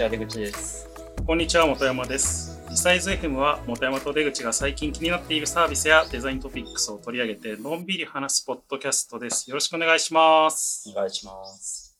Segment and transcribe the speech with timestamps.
[0.00, 0.88] ちは、出口です。
[1.26, 2.58] こんにちは、本山です。
[2.70, 9.50] リサイズ FM は、本山と出口が最近気になっているサービスやデザイントピックスを取り上げて、のんびり話すポッドキャストです。
[9.50, 10.88] よろしくお願いします。
[10.88, 11.98] お願いします。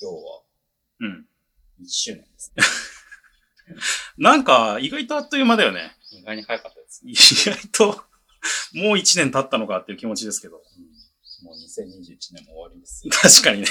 [0.00, 0.42] 今日は
[1.00, 1.26] うん。
[1.82, 2.62] 1周年ですね。
[4.18, 5.96] なんか、意外とあっという間だよね。
[6.12, 7.10] 意外に早かったですね。
[7.10, 8.04] 意外と、
[8.72, 10.62] もう1年経ったのかっていう気持ちですけど。
[11.42, 13.12] もう2021年も終わりですよ。
[13.12, 13.66] 確かにね。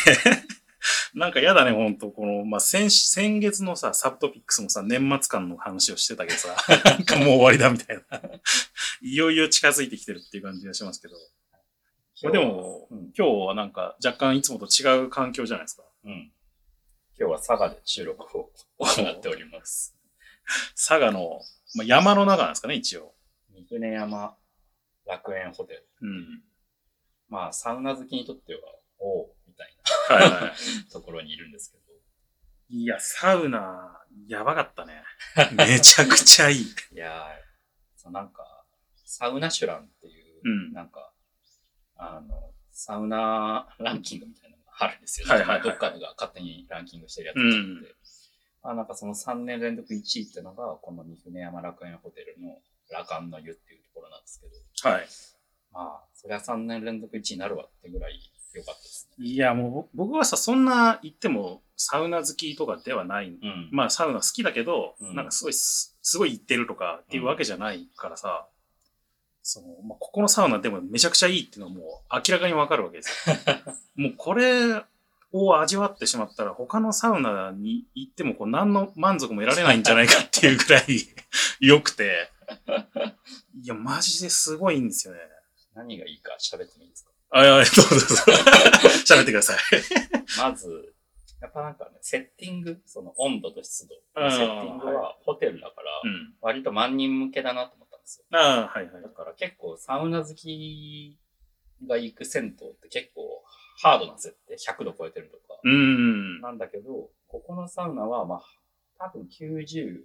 [1.14, 2.10] なんか嫌だね、ほんと。
[2.12, 8.22] この、まあ、先、先月のさ、サブトピックスもさ、年末間の話をしてたけどさ、 なんかもう終わりだみたいな。
[9.02, 11.16] いよいよ近づいてきてるっていう感じがしますけど。
[12.24, 13.12] まあでも、うん。
[13.18, 15.84] 今日はなんか若干いつもと違う環境じゃないですか。
[16.06, 16.32] うん。
[17.18, 19.96] 今日は佐賀で収録を行っております。
[20.76, 21.42] 佐賀の、
[21.76, 23.14] まあ、山の中なんですかね、一応。
[23.54, 24.36] 三船山
[25.06, 25.88] 楽園ホテル。
[26.02, 26.44] うん。
[27.30, 28.62] まあ、サウナ好きにとっては、
[29.00, 29.76] おたい
[30.10, 30.54] はいはな
[30.92, 31.84] ところにいるんですけど。
[32.70, 32.84] い。
[32.84, 35.04] いや、サウナ、やばかったね。
[35.56, 36.62] めちゃくちゃいい。
[36.92, 37.40] いやー、
[37.96, 38.66] そうなんか、
[39.04, 41.14] サウナシュランっていう、うんなんか、
[41.96, 47.96] あの、サウナランキングみたいなのがあるんですよ、はいはいはいどっかが勝手にランキングしてるやつがあって、うん
[48.68, 52.60] あなんかその3年連続1位ってのが、この三船山楽園ホテルの
[52.90, 55.08] 羅漢の湯っていうところなんですけど、はい。
[55.72, 58.20] まあ、そりゃ3年連続1位になるわってぐらい
[58.58, 59.26] 良かったですね。
[59.26, 63.28] いや、もうぼ僕はさ、そんな言ってもサウナ好きとかではない。
[63.30, 63.70] うん。
[63.72, 68.48] まあ、サウナ好きだけど、うんなんかすごいす、すごい行ってるとかっていうわけじゃないからさ、
[69.44, 73.36] その、まあ、ここのサウナでもめちゃくちゃいいっていうのはもう明らかにわかるわけですよ。
[73.96, 74.84] もうこれ
[75.32, 80.86] を味わってしまったら他のサウナに行ってもこう何の満足も得られないんじゃないかっていうぐらい
[81.60, 82.32] 良くて、
[83.62, 85.20] いや、マジですごいんですよね。
[85.74, 87.12] 何がいいか喋ってもいいですか？
[87.40, 88.24] あ、いや、どうぞどうぞ。
[89.06, 89.58] 喋ってください。
[90.40, 90.94] まず、
[91.42, 93.96] やっぱなんかね、セッティング、その温度と湿度。
[94.16, 96.34] セッティングはホテルだから、うん。
[96.42, 98.26] 割と万人向けだなと思ったんですよ。
[98.32, 99.10] ああ、はいはいだ。
[99.10, 101.20] から結構サウナ好き
[101.88, 103.44] が行く銭湯って結構
[103.82, 105.60] ハードな設定、100度超えてるとか。
[105.64, 106.40] うん。
[106.42, 108.42] なんだけど、ここのサウナはまあ、
[108.98, 110.04] 多分90、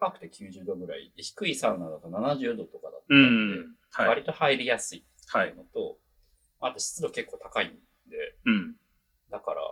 [0.00, 4.08] 高くて90度ぐらいで、低いサウナだと70度とかだったうんで。
[4.08, 5.54] 割と入りやすいはい。
[5.54, 5.98] のと、
[6.60, 7.70] あと湿度結構高いん
[8.10, 8.76] で、うん。
[9.30, 9.62] だから、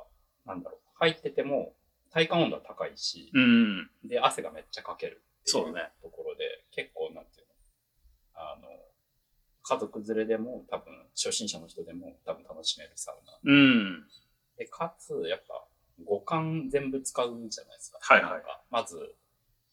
[0.46, 1.74] なんだろう、入ってても
[2.10, 3.90] 体感温度は高いし、うん。
[4.04, 7.52] で、汗がめっちゃかけるっていうところで、結構、なんていうの、
[8.34, 8.68] あの、
[9.62, 13.52] 家族連れでも多分、初心者の人でも多分楽しめるサウナ。
[13.52, 14.08] うん。
[14.56, 15.64] で、かつ、やっぱ、
[16.04, 17.98] 五感全部使うじゃないですか。
[18.00, 19.14] はいはいまず、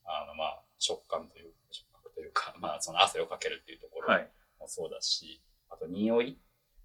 [0.03, 4.29] あの、まあ、食感という、触覚というか、まあ、その汗をかけるっていうところはい。
[4.59, 6.37] もそうだし、あと、匂い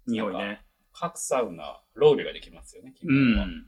[0.07, 0.65] 匂いね。
[0.93, 3.45] 各サウナ、ロウリュができますよね、基う本は。
[3.45, 3.63] ん。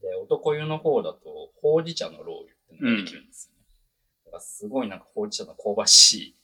[0.00, 3.66] で、男湯の方だと、ほうじ茶のロウリュってのができるんですよね。
[4.26, 6.36] だからすごいなんかほうじ茶の香ばしい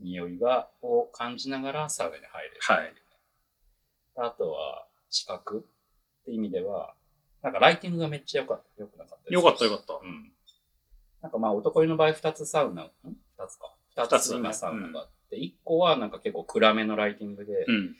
[0.00, 2.56] 匂いが、を感じながらサウナに入れる。
[2.60, 2.94] はい。
[4.16, 5.66] あとは、視覚
[6.22, 6.94] って意味では、
[7.42, 8.82] なんかライティングがめっちゃ良かった。
[8.82, 9.94] 良くなかったですよかったよかった。
[9.94, 10.32] うん。
[11.22, 12.90] なんかまあ男湯の場合二つサウナ、ん？
[13.04, 13.74] 二つか。
[13.96, 17.96] 二二つ今サウナがあって、一、個はなんか結構暗めのライティングで、うん。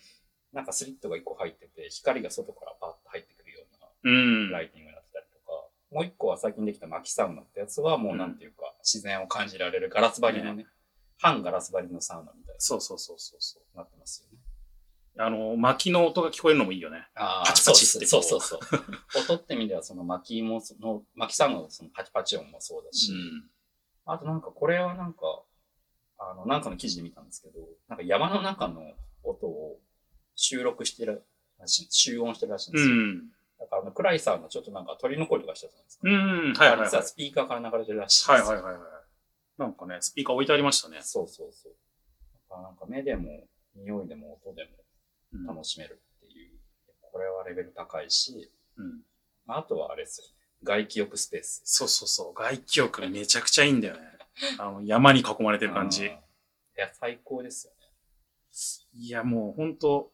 [0.52, 4.50] なんかスリットが一個入ってて、光が外からパッと入ってくるようなうん。
[4.50, 5.52] ライティングになってたりとか、
[5.92, 10.66] もう一個は最近できた薪サウナってやつはもうなんていうか、自然を感じられるガラス張りのね、
[11.18, 13.62] 半ガラス張りのサウナみたいそうそうそうそうそう。
[13.72, 14.42] になってますよね。
[15.20, 17.08] あの、薪の音が聞こえるのもいいよね。
[17.16, 18.80] あパチパチってそうこそううそうそう。
[19.34, 23.12] 音って意味ではその薪もその、薪サウナのそのパチパチ音もそうだし、
[24.06, 25.42] あとなんかこれはなんか、
[26.18, 28.94] あの、なんかの記事で見たんですけど、なんか山の中の
[29.24, 29.80] 音を
[30.40, 31.24] 収録してる
[31.58, 32.94] らしい、集音してるらしいんでうすよ。
[32.94, 33.28] ん。
[33.58, 36.08] だからあの暗いサウナちょっとなんか鳥の声とかしてたじゃないですか。
[36.08, 36.52] うん。
[36.54, 36.86] はいはいはい。
[36.86, 38.80] 実はスピーカーから流れてるらしいですはいはいはいはい。
[39.58, 40.98] なんかね、スピーカー置いてありましたね。
[41.02, 41.72] そうそうそう。
[42.48, 44.68] だなんか目でも、匂いでも、音で
[45.32, 46.58] うんも楽しめるっていう。
[47.12, 49.00] これはレベル高いし、うん。
[49.44, 50.32] まああとはあれですよね。
[50.62, 51.62] 外気浴スペース。
[51.64, 52.34] そうそうそう。
[52.34, 54.02] 外気浴めちゃくちゃいいんだよね。
[54.58, 56.06] あの、山に囲まれてる感じ。
[56.06, 56.10] い
[56.76, 57.78] や、最高ですよね。
[58.94, 60.12] いや、もう本当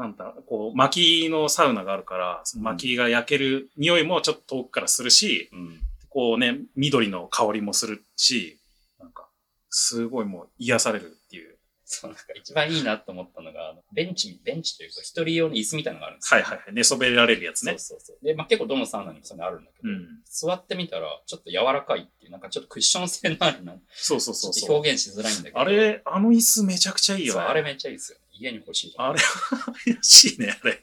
[0.00, 5.80] なんだこう、薪のサウナがあるから、その薪が焼ける匂いもちょっと遠くからするし、うん。
[6.08, 8.58] こうね、緑の香りもするし、
[8.98, 9.28] なんか、
[9.68, 11.56] すごいもう癒されるっていう。
[11.84, 16.40] そう、なんか一番いいなと思ったのが、ベンチ、ベンチというか、一人用の椅子みたいなのがあるんですよ。
[16.40, 16.74] はいはいはい。
[16.74, 17.72] 寝そべられるやつね。
[17.72, 18.24] そうそうそう。
[18.24, 20.06] で、まあ結構どのサウナにもそれあるんだけど、うん。
[20.24, 24.74] 座ってみたら、ちょっと柔らかいっていう、なんかちょっとクッション性のあるな、そうそうそうそう。
[24.74, 25.58] 表現しづらいんだけど。
[25.58, 27.40] あれ、あの椅子めちゃくちゃいいよね。
[27.40, 28.24] そうあれめっちゃいいですよね。
[28.40, 30.80] 家に欲しいと思うあれは、怪しいね、あれ。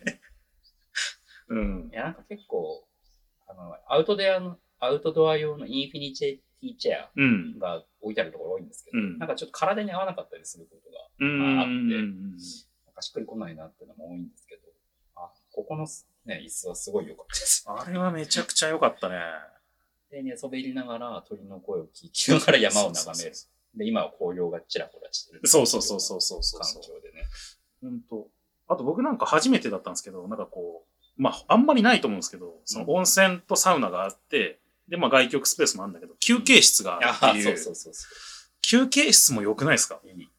[1.50, 1.95] うんい。
[1.95, 2.88] や、なんか結構、
[3.48, 7.59] あの、アウトドアの、アウトドア用のインフィニティチェうんア。
[7.77, 11.59] が置いてあるところ多いんですけど、うんなんかちょっと体に合わなかったりすることが、うん。
[11.59, 12.31] ああってうん
[12.86, 14.62] なんかしっくりこないなっていうのも多いんですけど、
[15.15, 15.88] あ、ここの
[16.25, 17.65] ね、椅子はすごい良かったです。
[17.68, 19.15] あれはめちゃくちゃ良かったね。
[20.12, 23.36] で、寝そべりながら鳥の声を聞きながら山を眺める。
[23.75, 25.41] で、今は紅葉がちらほらしてる。
[25.45, 26.69] そうそうそうそうそうそう環。
[26.81, 27.25] 境でね。
[27.81, 28.27] 本当
[28.69, 30.85] あと僕なんか初めてだったんですけど、なんかこ
[31.17, 37.43] う、まあ、あんまりないと思うんですけど、その温泉とサウナがあって、で、まあ外局スペースもあるんだけど、休憩室があるっていう。
[37.43, 38.07] そうそうそうそ
[38.61, 39.99] 休憩室も良くないですか？
[40.03, 40.07] う。
[40.07, 40.29] いい。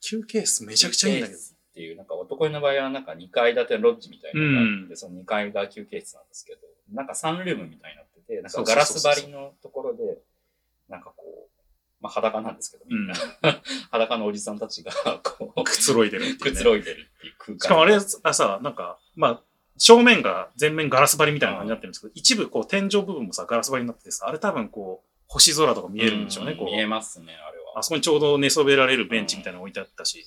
[0.00, 1.38] 休憩室めちゃくちゃいいんだけど。
[1.38, 1.42] っ
[1.74, 6.60] ていう、なんか男湯の場合はなんか2階建てのロッジみたいなのがあって、うんその2階が休憩室なんですけど、
[6.92, 10.18] なんかサンルームみたいになってて、なんかガラス張りのところで、
[10.88, 11.19] なんかこう、
[12.00, 13.14] まあ裸なんですけど、みんな、
[13.90, 14.92] 裸のおじさんたちが、
[15.22, 16.50] こう、くつろいでるっていう、ね。
[16.50, 17.58] くつろいでるっていう空間。
[17.60, 19.42] しかもあれ、あさ、なんか、まあ、
[19.76, 26.68] 正面が全面ガラス張りみたいな感じになってるんですけど、一部こう天井部分もさ、ガラス張りになっててさ、あれ多分こう、星空とか見えるんでしょうね、こう。
[26.68, 27.78] ん見えますね、あれは。
[27.78, 30.24] あそこにちょうど寝そべられるベンチみたいなの置いてあったし。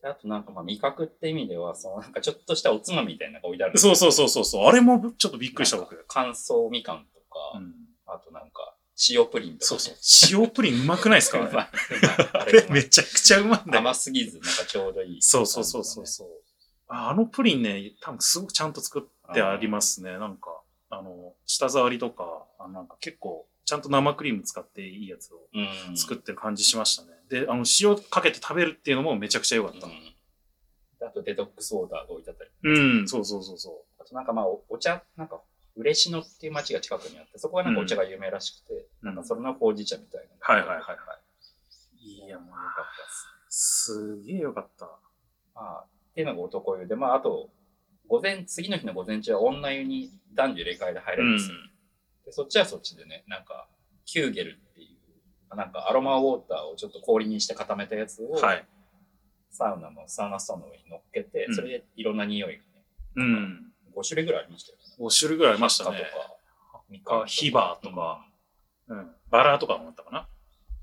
[0.00, 4.66] であとなんかまあ味覚って意味では、そのなんかちょっとしたおつまみみたいなのが置いてあるそうそうそうそうそう。
[4.66, 6.04] あれもちょっとびっくりした僕。
[6.08, 7.74] 乾燥みかんとか、うん
[8.06, 8.73] あとなんか
[9.10, 10.40] 塩プリンとか、そうそう。
[10.42, 11.40] 塩プリンうまくないですか？
[11.40, 11.68] うまい。
[12.32, 13.80] ああれめちゃくちゃうまいんだよ。
[13.80, 15.22] 甘すぎず、なんかちょうどいい。
[15.22, 16.28] そうそうそうそうそう。
[16.88, 20.12] ああのプリンね、多分すごくちゃんと作ってありますね。
[20.18, 20.60] なんか、
[20.90, 25.96] あの、舌触りとか、あなんか結構、ちゃんと生クリーム使っていいやつをうん。
[25.96, 27.08] 作ってる感じしましたね。
[27.30, 29.86] で、あの、塩かけて食べるっていうのもめちゃくちゃ良かった。
[29.86, 30.10] うん
[31.06, 32.50] あとデトックスウォーターが置いてあったり。
[32.62, 35.38] うん、そうそうそうそあとなんかまあおお茶、なんか
[35.76, 39.06] 嬉野っていう町が近くにあって、そこはなんかお茶が有名らしくて、う。
[39.06, 40.54] なんかそれのほうじ茶みたいな。
[40.54, 40.94] はいはいはいは
[42.02, 42.08] い。
[42.08, 42.84] いや、いや、まよかったあ、
[43.46, 43.84] です。
[43.84, 44.86] すげえ良かった。
[45.54, 47.50] まあ、っていうのが男湯で、まああと、
[48.08, 51.56] 午前、次の日の午前中は女湯に男女入れ替えで入れるんですよ。
[52.26, 53.68] でそっちはそっちでね、なんか、
[54.04, 54.88] キューゲルってい
[55.50, 58.66] う、なんかアロマウォーターをちょっと氷にして固めたやつを、はい。
[59.50, 62.84] サウナのサウナストーンの上に乗っけて、うんそれでいろんな匂いがね、
[63.16, 63.72] うん。
[63.96, 64.83] 5種類ぐらいありましたよね。
[64.98, 65.98] 5種類ぐらいありましたね。
[67.04, 68.26] とか、ヒバーとか
[68.88, 69.10] うん。
[69.30, 70.28] バラとかもあったかな。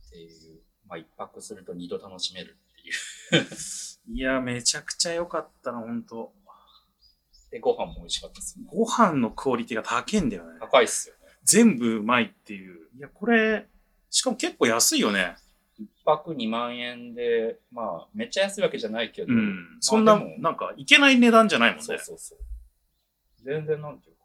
[0.09, 2.57] ていう、まあ一泊すると二度楽しめる
[3.31, 3.47] っていう。
[4.13, 6.33] いや、めちゃくちゃ良かったな、ほんと。
[7.51, 8.69] で、ご飯も美味しかったですよね。
[8.71, 10.59] ご飯のクオリティが高いんだよね。
[10.59, 11.21] 高いっすよね。
[11.43, 12.87] 全部うまいっていう。
[12.97, 13.67] いや、これ、
[14.09, 15.35] しかも結構安いよね。
[15.77, 19.77] 一泊2万円で、まあ、めっちゃ安いわけじゃないけど、うん。
[19.79, 21.83] そんな、でもなんか、いけない値段じゃないもんね。
[21.83, 22.39] そうそうそう。
[23.43, 24.21] 全然なんていうか、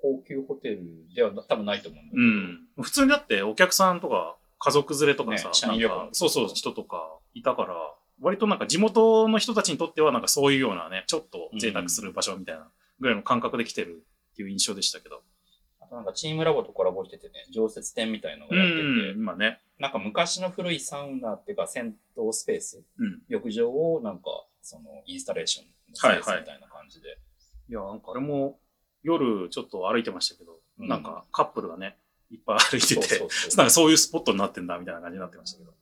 [0.00, 0.82] 高級ホテル
[1.14, 2.84] では多分ないと思うんだけど、うん。
[2.84, 7.74] 普通にだってお客さんとか家族連れとかさ、ね社員旅行なんかそうそう人とかいたから、
[8.20, 12.68] 割となんか地元の人たちにとってはなんかそういうようなね、ちょっと贅沢する場所みたいな
[13.00, 15.22] ぐらいの感覚で来てるっていう印象でしたけど。
[15.80, 19.60] あとなんかチームラボとコラボしててね、常設展みたいのがうやってて、ん、今ね。
[19.78, 23.22] なんか昔の古いサウナっていうか銭湯スペース、うん。
[23.28, 24.24] 浴場をなんか、
[24.60, 27.16] そのインスタレーションのスペースみたいな感じで。
[27.68, 28.58] いや、なんかあれも
[29.02, 31.96] 夜ちょっと歩いてましたけど、うんなんかカップルがね、
[32.30, 35.72] いっぱい歩いてて、そうそうそう なんかそういうスポットになってんだみたいな感じになってましたけど。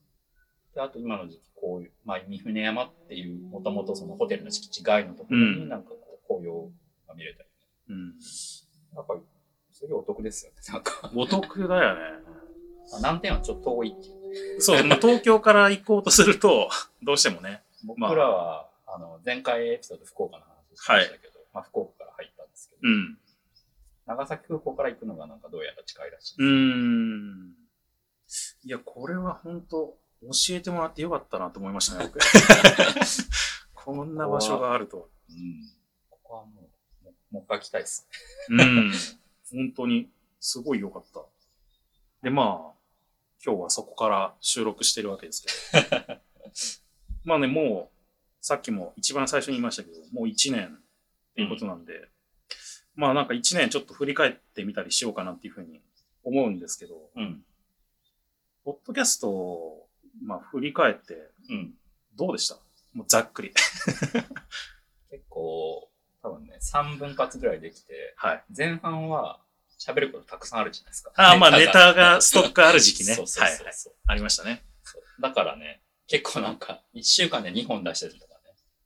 [0.75, 6.71] であと今の時期、こういう、まあ、三船山っていう、もともとそのホテルの敷地外のところうんになんかこう、紅葉
[7.09, 7.49] が見れたり、
[7.89, 8.15] うん。
[8.95, 9.17] なんか、
[9.73, 10.59] すごいお得ですよね。
[10.69, 12.01] なんか、お得だよね。
[12.93, 14.61] まあ難点はちょっと遠いっていうね。
[14.61, 16.69] そう、まあ、東京から行こうとすると、
[17.03, 17.63] どうしてもね。
[17.85, 23.19] 僕らは、あの、前回エピソード福岡の話しましたけど、まあ、福岡から入ったんですけど、うん。
[24.05, 26.43] 長崎空港から行くのがなんかどうやら近いらしいです。
[26.43, 27.55] うーん。
[28.65, 32.19] いや、これは本当教えてもらってよかったなと思いましたね、僕。
[33.73, 35.11] こんな場所があると。
[35.31, 35.65] うん。
[36.11, 36.69] ここはも
[37.07, 38.07] う、もう一回来たいです。
[38.51, 38.93] うん。
[39.51, 41.25] 本当に、すごい良かった。
[42.23, 42.75] で、まあ、
[43.43, 46.21] 今日はそこから収録してるわけですけど。
[47.25, 47.97] まあね、もう、
[48.43, 50.79] さっきも一番最初に言いましたけど、もう1年
[51.37, 52.09] っていうことなんで、
[52.95, 55.83] まあなんか1年ちょっと振り返ってみたりしようかなっていうふうに
[56.25, 57.45] 思うんですけど、うん。
[58.65, 59.87] ポッドキャストを、
[60.25, 61.75] まあ、振り返って、うん。
[62.17, 62.57] どうでした？
[62.95, 63.53] もうざっくり。
[65.11, 65.91] 結構、
[66.23, 68.45] 多分ね、3分割ぐらいできて、はい。
[68.57, 69.41] 前半は
[69.79, 71.13] 喋ることたくさんあるじゃないですか。
[71.17, 73.15] ああ、まあ、ネタがストックある時期ね。
[73.15, 73.61] そうそうはいはい。
[73.61, 74.65] そうそうありましたね。
[75.21, 78.15] だからね、結構なんか、1週間で2本出してる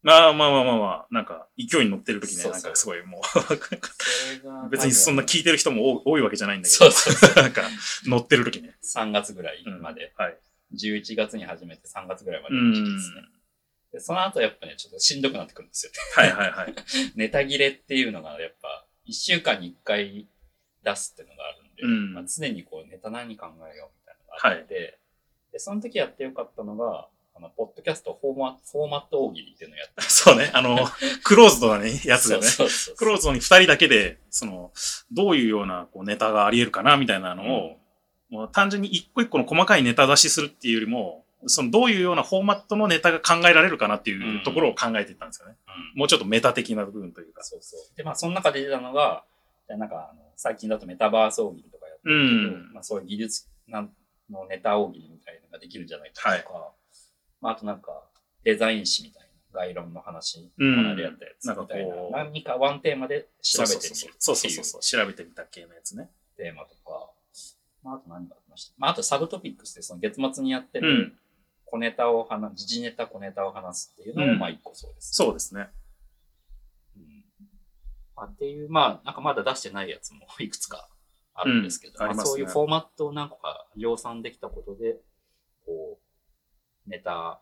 [0.02, 3.21] まあまあまあまあまあ、なんか、勢いに乗ってる時ね、そうそうなんかすごいも
[4.66, 7.42] う、別にそんな聞いてる人も多多いわけじゃないんだけど、そうそうそう。
[7.42, 7.62] なんか、
[8.07, 8.76] 乗ってる時ね。
[8.83, 10.38] 3月ぐらいうんまで、はい。
[10.75, 15.92] 11月に始めて3月ぐらいまうでの時期ですねその後やっぱね、ちょっとしんどくなってくるんですよ。
[16.14, 16.75] はいはいはい。
[17.16, 20.28] ネタ切れっていうのがやっぱ、1週間に1回
[20.85, 24.99] 出すっていうのがあるんで、うんまあ、常にこうネタ何考えようみたいなのがあって、
[25.52, 27.09] で、その時やってよかったのが、
[27.40, 30.50] あの、ポッドキャストフォーマフォーマット大喜利っていうのをやって そうね。
[30.52, 30.78] あの、
[31.25, 32.47] クローズドなね、やつだよね。
[32.47, 34.73] そうそうそうクローズドに二人だけで、その、
[35.11, 37.76] どういうようなこうネタがあり得るかな、みたいなのを、
[38.28, 45.56] もう単純に一個一個の細かいネタ出しするっていうよりも、そのどういうようなフォーマットのネタが考えられるかなっていうところを考えていったんですよね。
[45.66, 47.42] うんもうちょっとメタ的な部分というか。
[47.42, 47.97] そうそう。
[47.97, 49.25] で、まあ、その中で出たのが、
[49.68, 53.88] なんか、あの、最近だとメタバース大喜利とかやってるけど、うんまあ、そういう技術の
[54.49, 56.73] ネタ大喜利みたいなのができるんじゃないかとか、
[57.40, 58.04] まあ、あとなんか、
[58.44, 60.76] デザイン誌みたいな、概論の話、うん。
[60.76, 62.16] この間やったやつなんかみたいな、こう。
[62.16, 64.14] 何かワンテーマで調べてみる。
[64.18, 64.80] そうそうそう。
[64.80, 66.11] 調べてみた系のやつね。
[66.37, 67.11] テーマとか、
[67.82, 68.75] まあ、あと何がありました。
[68.78, 71.18] まあ、あとサブトピックスでその月末にやってるうん。
[71.64, 74.38] 小ネタを話、時事ネタ小ネタを話すっていうのも、うん。
[74.38, 75.14] まあ一個そうです。
[75.14, 75.68] そうですね。
[76.97, 77.25] うん。
[78.16, 80.88] まあ、っていう、まあ、なんかまだ出してないやつもいくつか
[81.35, 82.30] あるんですけど、まあ、うんますね。
[82.30, 84.97] そういうフォーマットを何個か量産できたことで、
[85.64, 86.10] こう、
[86.90, 87.40] ネタ、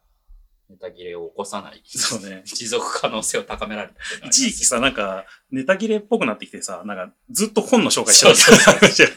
[0.68, 2.42] ネタ切れを起こさない、そうね。
[2.46, 9.16] 持続可能性を高められた一時期さ、なんか、ネタ切れっぽくなってきてさ、なんか、ずっと本の紹介してた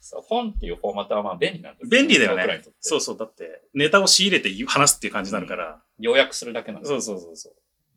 [0.00, 2.62] そう本っていうフォーマットはまあ便利なんです便利だよね。
[2.80, 3.18] そうそう。
[3.18, 5.80] だって、ネタを仕入れて話すっていう感じになるから。
[5.98, 7.52] 要約するだけなんですそうそうそうそう。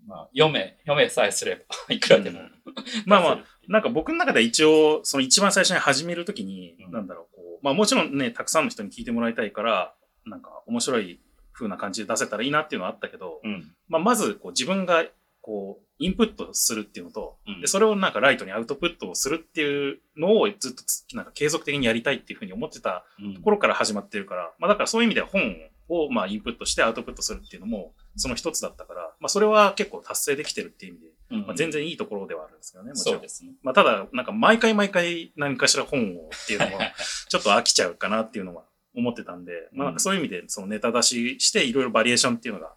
[0.06, 2.52] まあ、読め、読めさえすれば、 いくらでも、うん
[3.06, 11.22] まあまあなんか僕の中では一応、その一番最初に始めるときに、うんなんだろう、こう、まあもちろんね、たくさんの人に聞いてもらいたいから、なんか面白い
[11.54, 13.72] 風な感じで出せたらいいなっていうのはあったけど、うん。
[13.88, 15.06] まあまずこう自分が
[15.44, 25.42] こう、インプットするっていうのと、うんで、それをなんかライトにアウトプットをするっていうのをずっとつなんか継続的にやりたいっていうふうに思ってたうんところから始まってるから、まあだからそういう意味では本
[25.90, 33.18] をまあインプットしてアウトプットするっていうのもその一つだったから、まあそれは結構達成できてるっていう意味で、うんまあ、全然いいところではあるんですけどね、もちろ。
[33.18, 33.52] んですね。
[33.64, 36.80] まあただ、なんか毎回毎回何かしら本をっていうのも
[37.28, 38.64] ちょっと飽きちゃうかなっていうのは
[38.96, 42.74] 思ってたんで、まあなんかそういう意味でそのネタ出ししていろいろバリエーションっていうのが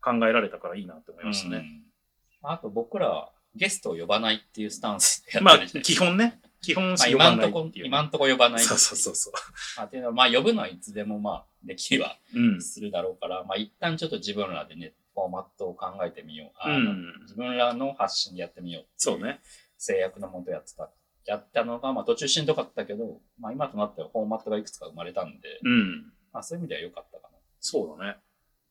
[0.00, 1.56] 考えられたからいいなって思いましたね。
[1.58, 1.90] うん
[2.42, 6.04] あと僕らはゲストを呼ばないっていうスタンスでやまあってるじゃないですか。
[6.04, 7.86] 基本ね、基本まあ呼ばないってい、う。
[7.86, 9.32] 今んとこ呼ばないそうそうそうそう。
[9.76, 12.62] まあ、っていうのは、まあ呼ぶのはいつでもまあできればうん。
[12.62, 16.50] するだろうから、まあ一旦ちょっと自分らでね、フォーマットを考えてみよう。
[16.58, 19.40] あのうん自分らの発信でやってみようっていそうね。
[19.76, 20.90] 制約のもとやってた。
[21.26, 26.12] やったのが、まあ途中しんどかったけど、まあ今となってはフォーマットがいくつか生まれたんで、うん。
[26.32, 27.38] まあそういう意味では良かったかな。
[27.60, 28.16] そうだね。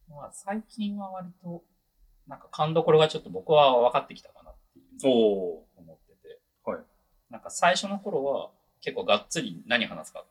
[0.09, 1.63] まあ最近は割と、
[2.27, 5.13] なんか勘どころがちょっと僕は分かってきたかなっていう
[5.77, 6.39] 思ってて。
[6.63, 6.79] はい。
[7.29, 8.49] なんか最初の頃は
[8.81, 10.23] 結構がっつり何話すか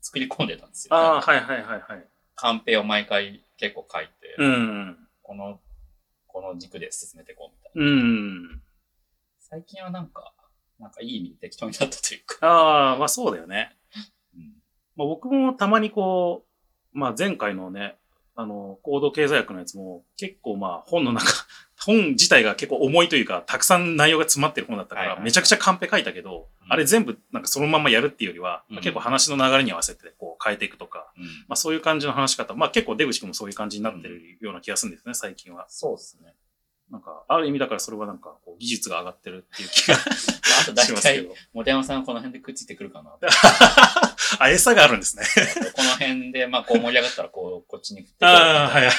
[0.00, 0.94] 作り込んでたんですよ。
[0.94, 2.06] ああ、はいはいはいはい。
[2.36, 5.08] カンペを毎回結構書いて、うん。
[5.22, 5.58] この、
[6.28, 7.90] この軸で進めていこうみたいな。
[7.90, 8.62] うん。
[9.40, 10.32] 最近はなんか、
[10.78, 12.46] なんかいい意味で適当になったというか。
[12.46, 13.76] ああ、まあそうだよね。
[14.36, 14.52] うん
[14.96, 16.44] まあ僕もたまにこ
[16.94, 17.96] う、まあ前回のね、
[18.34, 21.26] あの、行動経済学のやつも結構まあ本の中、
[21.84, 35.66] 本自体が結構重いというか、たくさん内容が詰まってる本だったから、めちゃくちゃカンペ書いたけど、うんあれ全部なんかそのままやるっていうよりは、うん結構話の流れに合わせてこう変えていくとか、うんまあそういう感じの話し方、まあ結構出口君もそういう感じになってるような気がするんですね、最近は。
[35.68, 36.34] そうですね。
[36.90, 40.04] なんか、ある意味だからそれはなんかこう技術が上がってるっていう気が まあ、
[40.62, 41.34] あと大しますけ体、ど。
[41.52, 43.16] モテヤマさんこの辺でくっついてくるかな。
[44.38, 45.24] あ、餌があるんですね。
[45.74, 48.92] この辺で、まあ、こう盛り上がったら、こう、 こっちに振ってああ、はいはい。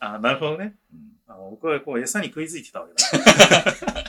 [0.00, 0.76] あなるほどね。
[0.92, 3.60] うんあ僕はこう餌に食いついてたわけだ。
[3.62, 4.04] い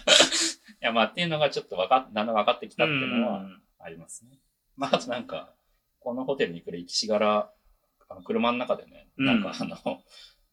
[0.82, 4.40] や、まあ、っていうのがちょっとわかっ、だんだん分かってきたっていうのはんありますね。
[4.76, 5.54] まあ、あとなんか、
[6.02, 7.50] このホテルに来る行きしがら、
[8.10, 9.78] あの、車の中でね、うんなんかあの、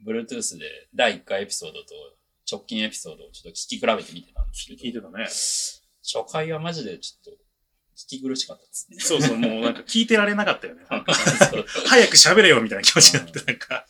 [0.07, 1.87] Bluetooth で第1回エピソードと
[2.50, 5.25] 直近エピソードをちょっと聞き比べてみてたんですけど、聞いてたね。
[6.02, 7.40] 初回はマジでちょっと
[7.97, 8.99] 聞き苦しかったですね。
[8.99, 10.83] そうそう、もうなんか聞いてられなかったよね。
[10.88, 13.87] 早く喋れよみたいな気持ちになって、なんか。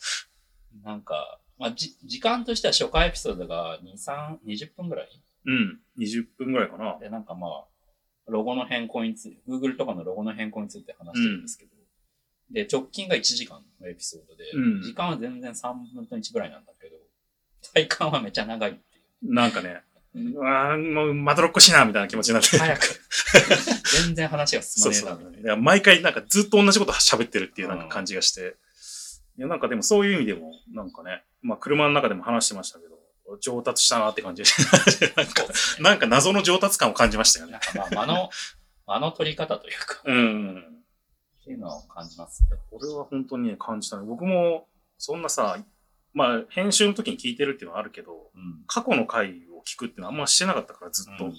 [0.83, 5.09] なんか、まあ、じ、時間としては初回エピソードが2、3、20分ぐらい
[5.45, 5.79] うん。
[5.99, 6.97] 20分ぐらいかな。
[6.99, 7.65] で、なんかまあ、
[8.27, 11.71] ロゴの変更について、Google とかのロゴの変更について話してるんですけど、
[12.51, 16.95] で、直近が1時間のエピソードで、うん時間は全然3分の1ぐらいなんだけど、
[17.73, 19.33] 体感はめちゃ長いっていう。
[19.33, 19.81] なんかね、
[20.13, 22.57] うわーもうまどろっこしいなみたいな気持ちになって。
[22.57, 23.01] 早く。
[24.05, 25.09] 全然話が進そうそう。
[25.09, 28.57] まねえなみたいいや毎回なんかずっと同じこと喋ってるっていうなんか感じがして。
[29.37, 32.91] いや、なんかでもそういう意味でも、なんかね、まあ車の中でも話してましたけど、
[33.39, 34.49] 上達したなって感じで
[35.15, 35.49] なんかね。
[35.79, 38.29] なんか謎の上達感を感じましたよねまあ、間の、
[38.85, 40.80] 間の取り方というか、うん。
[41.41, 42.49] っていうのを感じますね。
[42.69, 44.05] これは本当にね、感じたね。
[44.05, 44.67] 僕も、
[44.97, 45.57] そんなさ、
[46.13, 48.63] まあ、編集の時に聞いてるっていうのはあるけど、うん。
[48.67, 51.25] 過去の回を聞くっていうのはあんましてなかったから、ずっと。
[51.25, 51.33] うん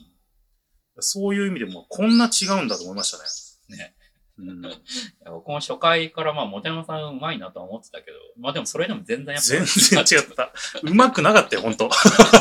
[1.01, 3.79] そういう意味でも、こんな違うんだと思いましたね。
[3.79, 3.95] ね。
[4.39, 4.63] うん、
[5.25, 10.53] 僕も初回からまあ、モテ山さんうまいなとは思ってたけど、まあでもそれでも全然やっぱ全然違った。
[10.83, 11.91] うまくなかったよ、ほんと。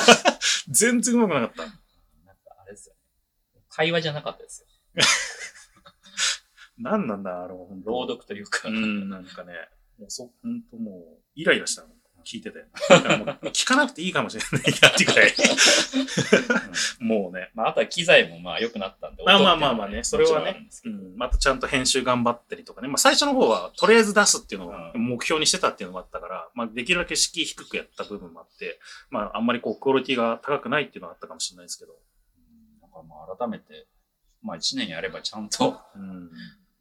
[0.69, 1.65] 全然うまくなかった。
[2.25, 3.61] なんかあれですよね。
[3.69, 4.67] 会話じゃなかったですよ。
[6.81, 8.67] なんなんだ、あの、ほんと朗読というか。
[8.67, 9.53] うん、なんかね、
[9.99, 11.89] もうそ、ほんともう、イライラしたの。
[12.23, 12.65] 聞いてて。
[13.51, 15.33] 聞かなくていいかもしれないなってくらい。
[16.99, 17.51] もうね。
[17.53, 19.23] まあ、あとは機材もまあ良くなったんで。
[19.23, 22.87] まあまあまあまあねそれはねうん、またちゃんと編集頑張ったりとかね。
[22.87, 31.93] まあ最初の方はとりあえず出すっていうのをうん目標にしてたっていうのもあったから、まあできるだけ敷居低くやった部分もあって、まああんまりこうクオリティが高くないっていうのはあったかもしれないですけど。
[32.81, 33.87] なんかまあ改めて、
[34.41, 36.29] まあ1年やればちゃんとうん。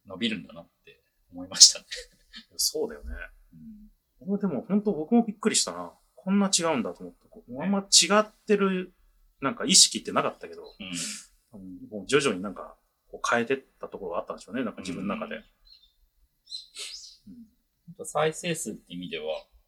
[0.06, 1.00] 伸びるんだなって
[1.32, 1.84] 思いましたね。
[2.56, 3.14] そうだよね。
[3.54, 3.90] うん
[4.20, 5.94] これでも本当僕もびっくりしたな。
[6.14, 7.26] こんな違うんだと思って。
[7.30, 8.92] こうあんま違ってる、
[9.40, 11.60] なんか意識ってなかったけど、うん。
[11.60, 12.76] うんもう徐々になんか
[13.10, 14.62] こう変えてったところがあったんでしょうね。
[14.62, 15.36] なんか自分の中で。
[15.36, 15.42] うん
[17.88, 19.24] あと再生数って意味では、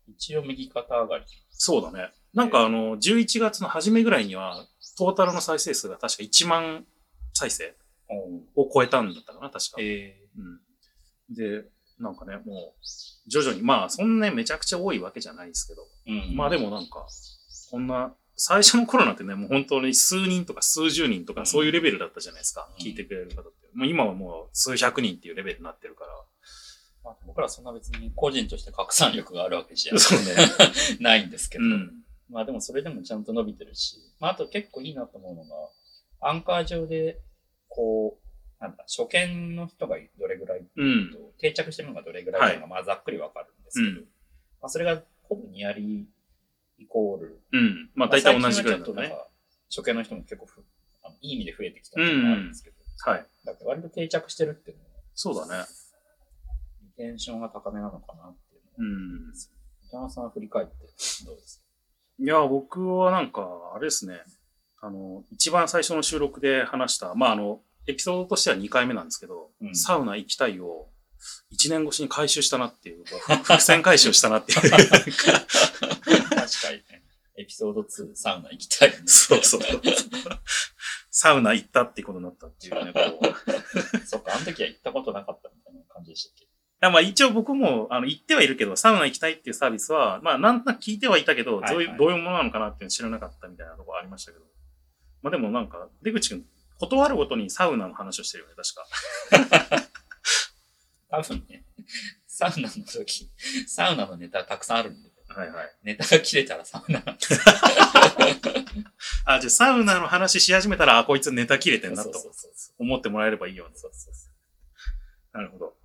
[0.06, 1.24] 一応右肩上がり。
[1.50, 2.12] そうだね。
[2.34, 6.86] なんかあの、11月の初めぐらいには、トータルの再生数が確か1万
[7.32, 7.74] 再生
[8.54, 9.76] を超えたんだったかな、確か。
[9.80, 11.34] えうん。
[11.34, 11.64] で、
[11.98, 16.36] なんかね、もう、徐々に、まあ、そんなね、めちゃくちゃ多いわけじゃないですけど、うん。
[16.36, 17.06] まあでもなんか、
[17.70, 22.68] こんな、最初の頃なんてね、もう本当に数人とか数十人とかそういうレベルだったじゃないですか。
[22.76, 23.68] うん聞いてくれる方って。
[23.74, 26.10] もう今はもう数百人っていうレベルになってるから。
[27.04, 30.00] まあ、僕らそんな別に個人として拡散力があるわけじゃね。
[31.00, 31.64] ないんですけど。
[31.64, 32.02] うん。
[32.30, 35.48] まあでもそれでもちゃんと伸びてるし、まああと結構いいなと思うのが、
[36.20, 37.20] アンカー上で、
[37.68, 38.21] こう、
[38.62, 41.10] なんだ、初見の人がどれぐらいうん。
[41.12, 44.06] と、定着してるのがどれぐらいかが、まあざっくりわかるんですけど、うん
[44.62, 47.40] まあそれがほぼニアリーイコール。
[47.52, 47.90] うん。
[47.96, 49.16] まあ大体同じぐらいだね。
[49.68, 50.64] 初見の人も結構ふ
[51.02, 53.26] あのいい意味で増えてきたっていうのがあるんですけど、はい。
[53.44, 55.64] だって割と定着してるっていうのは、そうだね。
[56.82, 59.28] リテンションが高めなのかなっていううのん。
[59.28, 59.34] は、
[59.88, 60.74] 北山さん振り返って
[61.26, 61.64] どうですか？
[62.20, 64.20] いや、僕はなんか、あれですね。
[64.80, 70.88] あの、一番最初の収録で話した、まあ、あの、エピソードとしては2回目なんですけど、うんサウナ行きたいを
[71.52, 73.04] 1年越しに回収したなっていう、
[73.44, 74.60] 伏線回収したなっていう。
[74.70, 74.78] 確か
[76.70, 77.02] にね。
[77.38, 79.60] エピソード2、サウナ行きたい、そうそう。
[81.10, 83.34] サウナ行ったってことになったっていうね、こう。
[84.06, 86.46] そっか、あの時は行ったことなかったみたいな感じでしたっけ？
[86.86, 94.44] あまあ一応僕もあの行ってはいるけど、サウナ行きたいっていうサービスは、まあなんとなく聞いてはいたけど、はいはいどういう、どういうものなのかなっていうの知らなかったみたいなところありましたけど。
[95.22, 96.44] まあでもなんか、出口くん、
[96.82, 98.74] 断るごとにサウナの話をしてるよね、確
[99.70, 99.88] か。
[101.10, 101.64] 多分ね、
[102.26, 103.30] サウナの時、
[103.68, 105.72] サウナのネタたくさんあるんで、はいはい。
[105.84, 107.04] ネタが切れたらサウナ
[109.24, 112.10] あ、じゃあサウナの話し始めたら、あ、こいつネタ切れてんなと。
[112.80, 113.76] 思ってもらえればいいよね。
[113.76, 114.28] そうそうそ
[115.32, 115.76] なるほど。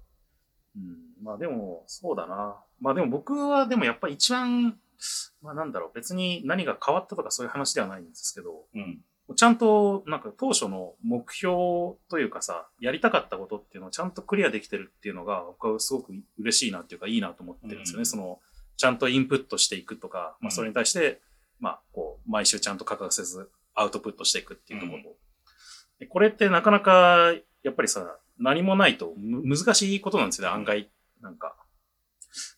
[0.75, 0.97] うん。
[1.21, 2.59] まあでも、そうだな。
[2.81, 4.79] まあでも僕はでもやっぱり一番、
[5.43, 8.65] まあなんだろう、別に何が変わったとかそういう話ではないんですけど、う。
[8.73, 9.05] うん。
[9.35, 11.55] ちゃんと、なんか当初の目標
[12.09, 18.01] というかさ、やりたかったことっていうのをちゃんとクリアできてるっていうのが、僕はすごく嬉しいなっていうか、いいなと思ってるんですよね。
[18.01, 18.39] うんその、
[18.77, 21.21] ちゃんとインプットしていくとか、まあうんそれに対して、
[21.59, 25.15] まあこう、毎週ちゃんと欠かせずアウトプットしていくっていうところ。
[25.99, 30.89] でこれってなかなか、やっぱりさ、何もないとむ難しいことなんですよね、案外。
[31.21, 31.55] なんか。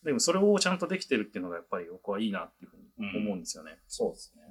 [0.04, 3.78] でもそれをちゃんとできてるっていうのがやっぱり僕はいいなっていうふうに思うんですよね。
[3.88, 4.44] そうですね。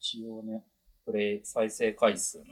[0.00, 0.64] 一応ね、
[1.04, 2.44] プレイ再生回数の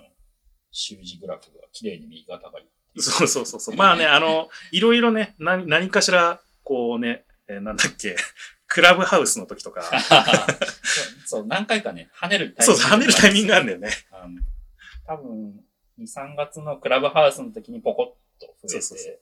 [0.71, 2.67] 習字グラフが綺麗に右肩上がり。
[2.99, 3.77] そうそうそうそう。
[3.77, 8.17] まあね、あの、いろいろね、何、何かしら、こうね、えーなんだっけ、
[8.67, 13.67] クラブハウスの時とか、そ うそう、何回かね、跳ねるタイそうそう、跳ねるタイミングがある。
[13.67, 13.99] るんだよね。
[15.07, 15.61] 多分、
[15.99, 19.21] 2、3月のクラブハウスの時にポコッと増えて、そうそうそう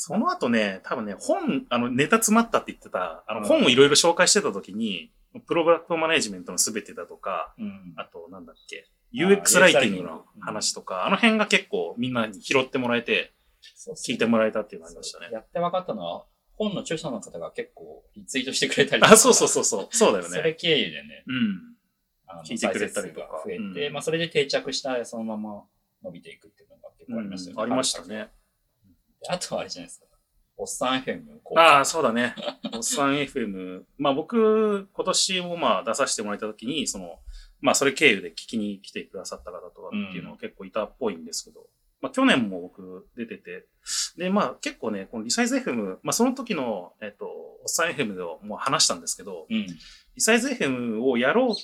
[0.00, 5.10] その後ね、多分ね、本、あの、ネタ詰まったって言ってた、あの、うん本をいろいろ紹介してた時に、
[5.46, 7.94] プロダクトマネジメントのすべてだとか、うん。
[7.96, 13.34] あと、なんだっけ、UX ライティングの話とか、あの辺が結構みんなに拾ってもらえて、
[14.06, 15.28] 聞いてもらえたっていうのがありましたね。
[15.32, 19.88] やって分かったのは、本の著者の方が結構リツイートしてくれたりあ、そうそうそうそう。
[19.90, 20.54] そうだよそれね。
[20.54, 21.78] 経由でね、うん。
[22.26, 25.64] あの聞いてくれたりとか増えて、うんまあそれで定着したそのまま
[26.02, 27.62] 伸びていくっていうのが結構ありましたよね。
[27.62, 28.08] ありましたね。
[29.22, 30.06] であとはあれじゃないですか。
[30.58, 32.34] おっさん FM 公ああ、そうだね。
[32.74, 33.84] おっさん FM。
[33.96, 37.20] まあ僕、今年もまあ出させてもらえたときに、その、
[37.60, 41.68] まあそれ経由で聞きに来てくださった方とかっていうのは結構いたっぽいんですけど、
[42.00, 43.66] まあ去年も僕出てて、
[44.16, 49.66] でまあ結構ね、このリサイズ FM、まあその時の、えっと、おっさん FM ではもう話したんですけど、うん。
[50.16, 51.54] リサイズ FM をやろう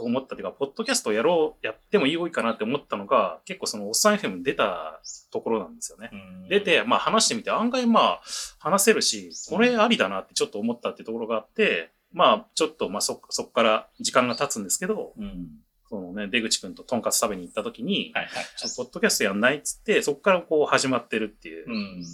[0.00, 4.98] と思ったというか、ポッドキャストをやろう、やってもいいかなって思ったのが、結構そのおっさん FM 出た
[5.30, 6.10] ところなんですよね。
[6.48, 8.20] 出て、まあ話してみて案外まあ
[8.58, 15.48] 話せるし、これありだなってちょっと思ったっていうところがあって、まあちょっとまあそ、そこから時間が経つんですけど、うん、
[15.90, 18.44] そのね、出口くんととんかつ食べに行った時に、はいはいはい、
[18.76, 21.66] ポッドキャストやんないっつって、そこからこう始まってるっていう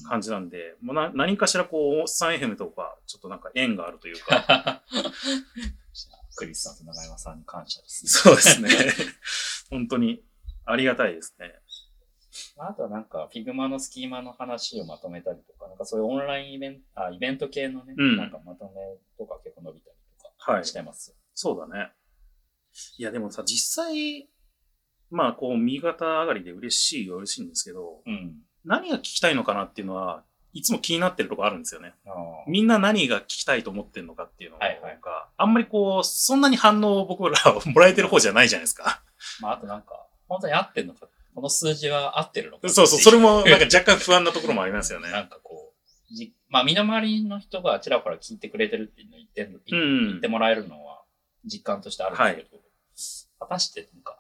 [0.09, 4.83] 感じなんで、うん、もうな何かしらこう、おっさん FM とか、ちょっとなんか縁があるというか、
[6.37, 8.11] クリスさんと長山さんに感謝ですね。
[8.11, 8.71] そうですね。
[9.71, 10.23] 本当に
[10.65, 11.55] ありがたいですね。
[12.59, 18.73] あとはなんか、 Figma の Schema の話をまとめたりとか、なんかそういうオンラインイベント、あ、イベント系のね、うん、なんかまとめ
[19.17, 21.19] とか結構伸びたりとかしてます、はい。
[21.35, 21.93] そうだね。
[22.99, 24.29] いや、でもさ、実際、
[25.11, 30.25] まあ、こう、右肩上がりで嬉しいは嬉しいんですけど、うん、何が聞きたいのかなっていうのは、
[30.57, 31.93] いつも気になってるとこあるんですよね。
[32.47, 34.99] みんな何が聞きたいと思ってるのかっていうのが、はいはい、
[35.37, 39.03] あんまりこう、そんなに反応を僕らもらえてる方じゃないじゃないですか。
[39.43, 45.11] まあ、あとなんか、本当に合ってるのか、この数字は合ってるのかそうそう、それもなんか若干不安なところもありますよね。
[45.13, 45.75] なんかこ
[46.11, 51.03] う、じまあ、身の回りの人がちらほら聞いてくれてるっていうのを言って、言ってもらえるのは
[51.45, 52.67] 実感としてあるんですけど、はい、
[53.41, 54.17] 果たしてなんか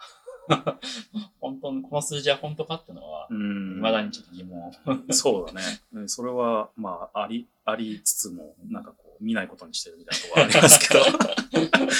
[1.40, 4.72] 本当に、この数字は本当かっていうのは、いまだにちょっと疑問。
[5.12, 6.08] そうだね。
[6.08, 11.04] それは、まあ、あり、ありつつも、なんかこう、見ないことにしてるみたいなところありますけど。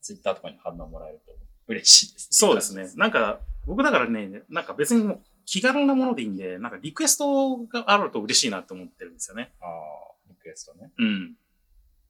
[0.00, 1.36] ツイッターとかに反応もらえると
[1.68, 2.90] 嬉しいです、そうですね。
[2.94, 9.52] なんか、僕だからね、なんか別にも気軽なものでいいんで、なんかリクエストがあると嬉しいなって思ってるんですよね。
[9.60, 9.68] ああ、
[10.28, 10.92] リクエストね。
[10.98, 11.34] うん。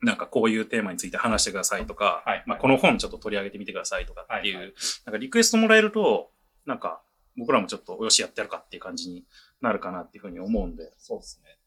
[0.03, 4.75] なんかこういうテーマについて話してくださいとか、はい、まあ、この本ちょっと取り上げてみてくださいとかっていう、はいはい、
[5.07, 6.31] なんかリクエストもらえると、
[6.67, 7.01] なんか
[7.37, 9.25] 僕らもちょっとよしやってやるかっていう感じに
[9.61, 10.93] なるかなっていうふうに思うんで。
[10.99, 11.59] そうですね。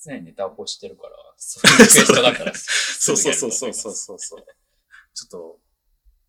[0.00, 4.44] 常にネタをこしてるから、そういうリクエストだからそうそうそうそうそうそうそう。
[5.14, 5.58] ちょっと、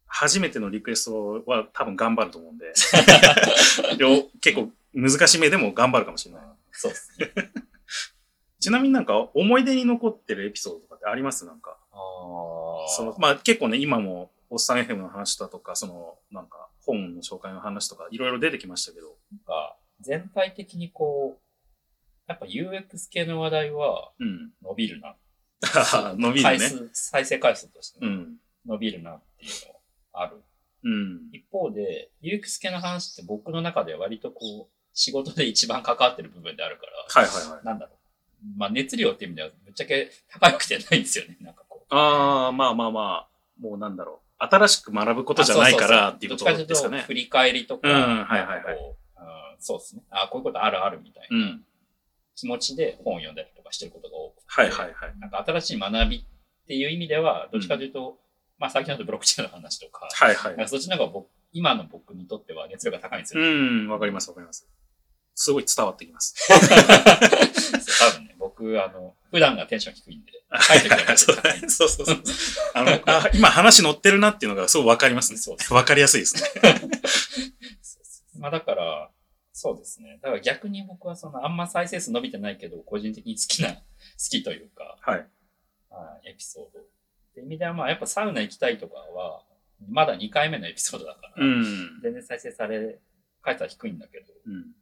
[0.07, 2.73] 初めてのリクエストは多分頑張ると思うんで、
[4.41, 6.43] 結構難しめでも頑張るかもしれない。
[6.71, 7.31] そうですね。
[8.59, 11.45] ちなみになんか思い出に残ってるエピソードとかってあります？
[11.45, 11.77] なんか。
[11.91, 11.95] あ
[12.89, 19.07] その、まあ結構ね、今もおっさん FM の話だとか、その、なんか本の紹介の話とかいろいろ出てきましたけど。
[19.31, 21.41] なんか、全体的にこう、
[22.27, 24.11] やっぱ UX 系の話題は
[24.61, 25.15] 伸びるな。
[26.13, 26.89] うん、伸びる ね。
[26.93, 28.25] 再生回数として、ね、
[28.65, 29.79] 伸びるなっていうの
[30.13, 30.43] ある。
[30.83, 37.65] うん、一方で、UX 系の話って僕の中では割とこう、仕事で一番関わってる部分であるから、はいはいはい。
[37.65, 37.98] なんだろう。
[38.57, 41.95] まあ熱量っていう意味ではぶっちゃけ高くてないんですよね、なんかこう。
[41.95, 44.29] ああ、まあまあまあ、もうなんだろう。
[44.39, 47.01] 新しく学ぶことじゃないからっていうことですかね。
[47.01, 48.95] 振り返りとか、うん、はいはいはい。
[49.59, 50.01] そうですね。
[50.09, 51.59] あこういうことあるあるみたいな
[52.35, 55.19] 気持ちで本を読んだりとかしてることが多くて、はいはいはい。
[55.19, 58.15] なんか新しい学びっていう意味では、どっちかというと、うん、
[58.57, 60.67] まあ最近だとブロックチェーンの話とか、はいはい。
[60.69, 63.49] そっちの方が僕、今の僕にとっては熱量が高いんですよ、ね。
[63.49, 64.67] うん、わかりますわかります。
[65.35, 66.35] すごい伝わってきます。
[67.99, 70.31] 多分ね、僕、あの、普段がテンション低いんで、
[70.61, 71.17] 書いてくれ
[71.69, 72.23] そうそうそう。
[72.73, 75.37] あのあ、今話乗ってるなっていうのがすごいわかりますね。
[75.37, 76.41] そうわかりやすいですね。
[78.39, 79.11] まあだから、
[79.51, 80.19] そうですね。
[80.21, 83.81] だから逆に僕はその、あんま再生数伸びてないけど、個人的に好きな、好
[84.29, 85.27] きというか、はい。
[85.91, 86.79] あエピソード。
[86.79, 86.83] っ
[87.35, 89.43] て意味ではまあやっぱサウナ行きたいとかは、
[89.89, 92.99] まだ2回目のエピソードだから、うん、全然再生され、
[93.41, 94.78] 回数は低いんだけど、うん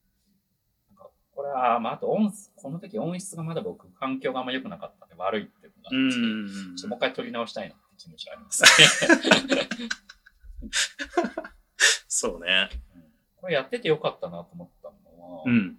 [1.38, 8.64] これは、まあ、あと音、この時音質がまだ僕、環境があんま良くなかったんで悪いっていうのがあるんですけど、ちょっともう一回撮り直したいなって気持ちはあります、
[12.08, 13.04] そうね、うん。
[13.36, 14.96] これやっててよかったなと思ったの
[15.36, 15.78] は、うん、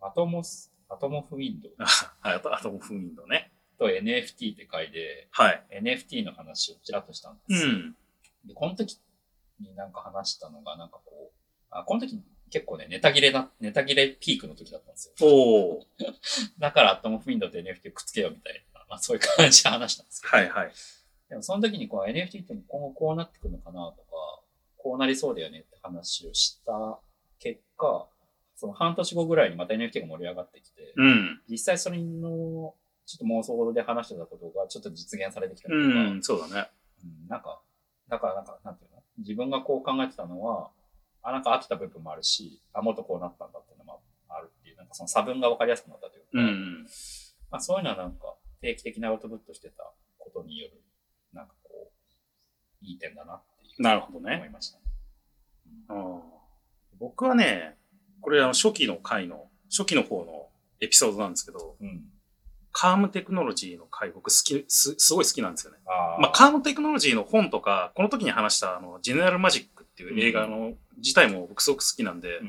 [0.00, 1.72] アトモス、アトモフウィンドウ。
[2.20, 3.50] はい、アトモフウィンドウね。
[3.80, 7.70] と NFT って書いて、はい、NFT の話をちらっとしたんですよ。
[7.70, 7.96] うん、
[8.46, 9.00] で、この時
[9.58, 11.34] になんか話したのが、なんかこう、
[11.70, 15.28] あこの時結構ね、ネタ切れな、ネタ切れピークの時だったんですよ。
[15.28, 15.86] お
[16.58, 20.36] だからアットモフィンドと NFT くっつけようみたいな、まあそういう感じで話したんですけど。
[20.36, 20.72] はいはい。
[21.28, 24.42] でもその時にこう NFT って今後こうなってくるのかなとか、
[24.76, 27.00] こうなりそうだよねって話をした
[27.40, 28.08] 結果、
[28.54, 36.70] その半年後ぐらいにまた NFT が盛り上がってきて、うん、実際それのちょっと妄想で話してたことがちょっと実現されてきたりとか、うん、そうだね。
[37.04, 37.60] うん、なんか、
[38.08, 39.02] だからなんか、なんていうの？
[39.18, 40.70] 自分がこう考えてたのは、
[41.26, 46.86] あ、なんか合ってた部分もあるし、あ、もっとこうなったんだっていうのもあるっていう、なんかその差分が分かりやすくなったというか、うん、
[47.50, 49.82] まあそういうのはなんか定期的なアウトプットしてた
[50.18, 50.80] ことによる、
[51.32, 53.82] なんかこう、いい点だなっていう。
[53.82, 54.36] なるほどね。
[54.36, 54.84] 思いましたね。
[55.88, 56.22] うん、
[57.00, 57.76] 僕はね、
[58.20, 60.48] これあの初期の回の、初期の方の
[60.80, 62.04] エピソードなんですけど、うん、
[62.70, 65.78] カームテクノロジーの回僕好き、す、すごい好きなんですよね。
[65.86, 72.48] あーまあ、カームテクノロジーの本とか、この時に話した、あの、ジェネラルマジックっていう映画の自体も僕すごく好きなんで、うん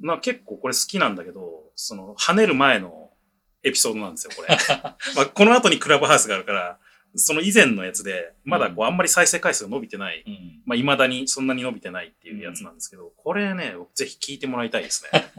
[0.00, 3.10] まあ結構これ好きなんだけど、その、跳ねる前の
[3.64, 4.48] エピソードなんですよ、これ。
[5.16, 6.78] まあ、この後にクラブハウスがあるから、
[7.16, 15.10] その以前のやつで、まだこう、あんまり再生回数が伸びてない、うんまあ、未だにそんなに伸びてないっていうやつなんですけど、これね、ぜひ聞いてもらいたいですね。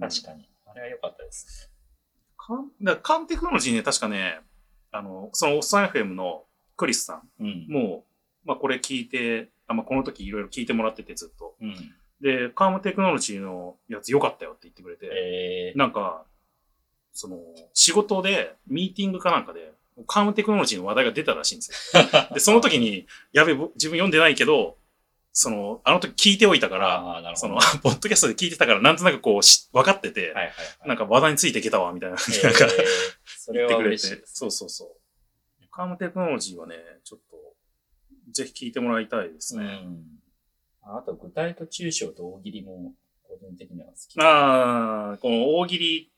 [0.00, 0.48] 確かに。
[0.66, 1.70] あれは良かったです
[2.36, 4.40] カンだからカンテクノロジーね、確かね、
[4.92, 6.44] あの、そのおっさん FM の
[6.76, 7.66] クリスさんね。
[7.68, 7.72] うん。
[7.72, 8.06] も、
[8.48, 11.54] まあこれ聞いて、あまあこの時いろいろ聞いてもらっててずっと。
[11.60, 11.74] うん。
[12.20, 16.24] で、カームテクノロジーのやつ良かったよって言ってくれて、えー、なんか、
[17.12, 17.36] その、
[17.74, 19.72] 仕事で、ミーティングかなんかで、
[20.06, 22.02] カームテクノロジーの話題が出たらしいんですよ。
[22.34, 24.78] で、その時に、やべ、ぼ自分読んでないけど、
[25.32, 27.36] その、あの時聞いておいたから。
[27.36, 30.50] その、 ポッドキャストで聞いてたから、なんとなくこうし、分かってて、はいはいは
[30.86, 30.88] い。
[30.88, 32.66] なんか話題についていけたわ、みたいな、えーなんか、
[33.52, 33.90] 言ってくれ。
[33.90, 35.66] てそうそうそう。
[35.70, 37.27] カームテクノロジーはね、ちょっと、
[38.32, 39.64] ぜひ聞いてもらいたいですね。
[39.84, 40.04] うん。
[40.82, 44.20] あと、具体と抽象と大喜利も、個人的には好き。
[44.20, 46.12] ああ、この大喜利、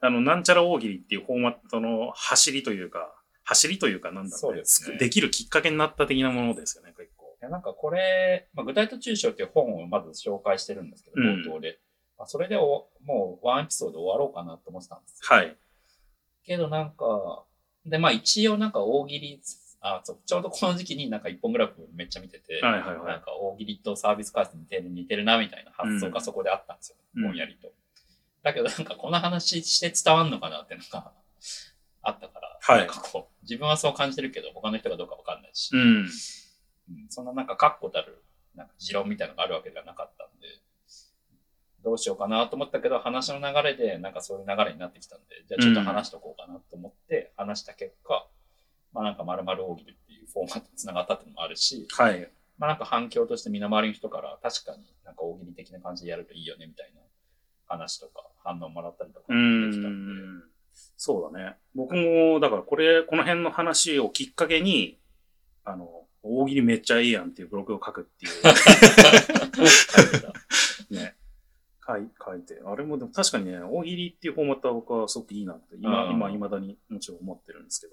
[0.00, 3.14] あの、なんちゃら大喜利っていうフォーマットの走りというか、
[3.48, 7.34] 走りというかなんだろう,、そうですねできるきっかけになった的なものですよね、結構。
[7.40, 11.78] いやなんかこれ、まあ、具体と抽象っていう本をまず紹介してるんですけど、うん冒頭で。
[12.18, 15.36] まあ、それでおもうワンエピソード終わろうかなと思ってたんですよ。
[15.36, 15.56] はい。
[16.44, 17.44] けどなんか、
[17.86, 19.40] で、まあ一応なんか大喜利、
[19.80, 20.18] あそう。
[20.24, 23.06] ちょうどこの時期になんか一本グラフめっちゃ見てて、はいはいはい。
[23.06, 27.72] なんか大喜利とサービス開発に似てる似てるなみたいな発想がそこであったんですよ、うんぼんやりと。
[28.42, 31.12] だけどなんかこの話して伝わんのかなっていうのが
[32.02, 32.78] あったから、はい。
[32.78, 35.80] なんかこう、自分はそう感じてるけど他の人がどうかわかんないし、うん。
[35.80, 36.08] うん。
[37.08, 40.48] そんななんか確固たるなんか持論みたいなのがあるわけではなかったんで、
[41.84, 48.26] どうしようかなと思ったけど、話の流れでなんかそういう流れになってきたんで、じゃあちょっと話しとこうかなと思って話した結果、
[48.92, 52.30] まあなんか丸々大喜利っていうフォーマットに繋がったっていうのもあるし、はい。
[52.58, 57.00] まあなんか反響として身の回りの人から確かになんか大喜利的な感じでやるといいよねみたいな
[57.66, 59.36] 話とか反応もらったりとかうで
[59.76, 60.42] きたんで、ん。
[60.96, 61.56] そうだね。
[61.74, 64.98] 僕も、だからこれ、この辺の話をきっかけに、
[65.64, 68.32] あの、大喜利めっちゃいいやんっていうブログを書くっていう。
[70.94, 71.16] ね。
[71.86, 72.60] 書い書いて。
[72.64, 77.92] あれもでも確かにね、大喜利っていうフォーマットは僕はすごくいいなって、今、うん今、未だにもちろん思ってるんですけど。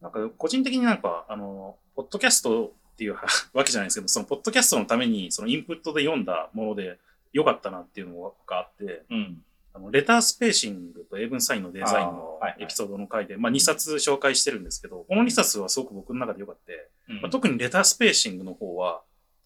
[0.00, 3.14] なんか、個人的になんか、あの、ポッドキャストっていう
[3.52, 6.98] わけじゃないですけど、そのポッドキャストのために、そのインプットで読んだもので
[7.32, 9.44] 良かったなっていうのがあって、うん。
[9.74, 16.72] あのレタースペーシングと英文サインのデザインのあーはいはいエピソードの回で、まあ2冊紹介してるんですけど、この2冊はすごく僕の中で良かった。
[17.12, 19.02] うんまあ、特にレタースペーシングの方は、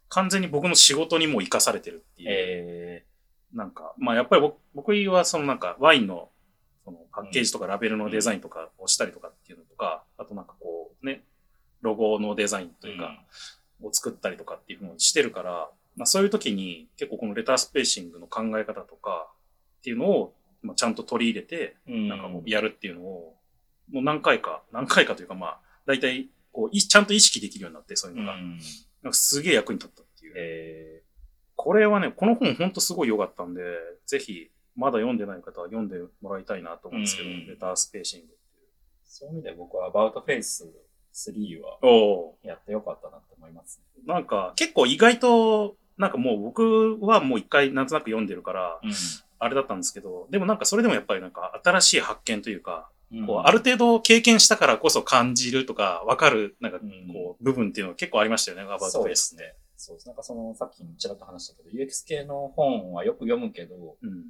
[0.08, 2.28] 完全に僕の仕事にも活かされてるっていう。
[2.30, 3.04] え
[3.52, 6.30] なんか、まあやっぱり僕僕はそのなんかワインの
[6.84, 11.22] そのパッケージとかラベルのデザインとかをしたりとかっていうのとか、あとなんかこうね、
[11.80, 13.22] ロゴのデザインというか、
[13.82, 19.28] を作ったりとかっていうふうにしてるから、まあそういう時に結構このレタースペーシングの考え方とか
[19.80, 23.36] っていうのを、まあ、ちゃんと取り入れて、うん、なんかもうやるっていうのを、
[23.90, 28.34] もう何回か、何回かというかまあ、大体こうい、ちゃんと意識できるようになって、そういうのが。
[28.34, 28.58] うん
[29.02, 30.32] なんかすげえ役に立ったっていう。
[30.36, 31.02] え
[31.56, 33.62] これはね、この本ほんとすごい良かったんで、
[34.06, 38.68] ぜひ、まだ読んでない方は読んでもらいたいなと思うんですけど、うんレタースペーシングっていう。
[39.04, 40.66] そういう意味で僕は About Face
[41.14, 44.02] 3はおやってよかったなって思いますね。
[44.06, 48.80] なんか結構意外と、なんかもう僕はもう一回なんとなく読んでるから、
[49.38, 59.36] あれだったんですけど、でもなんかそれでもやっぱりなんか新しい発見というか、うんこうある程度経験したからこそ感じるとか、わかる、なんかうんこう、部分っていうのは結構ありましたよね、アバウトそうフェイス。
[59.36, 59.54] ですね。
[59.76, 60.06] そうです。
[60.06, 64.26] なんかその、さっきもちらっと話したけど、UX 系の本はよく読むけど、うん。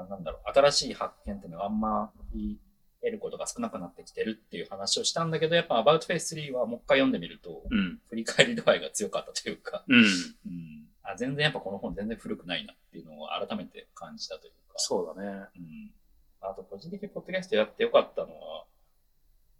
[0.00, 2.58] あなんだろう、新しい発見っていうのがあんまり
[3.00, 8.00] 得ることが少なくなってきてるっていう話をしたんだけど、やっぱ About Face 3はもう一回読んでみると、うん。
[8.08, 10.00] 振り返り度合いが強かったというか、うん。
[10.00, 15.46] うん、あ全然やっぱこの本全然古くないなっていうのを改めて感じたというか、そうだね。
[15.56, 15.92] うん。
[16.40, 18.64] あと、個人的にポッドキャストやってよかったのは、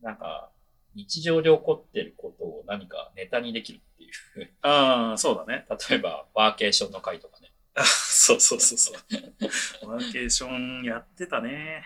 [0.01, 0.51] なんか、
[0.95, 4.09] 日常で起こってることを何かネタにできるってい
[4.45, 4.51] う。
[4.63, 5.67] ああ、そうだね。
[5.89, 7.51] 例えば、ワーケーションの回とかね。
[7.77, 9.89] あそうそうそうそう。
[9.89, 11.83] ワーケーションやってたね。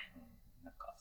[0.63, 0.95] なんか、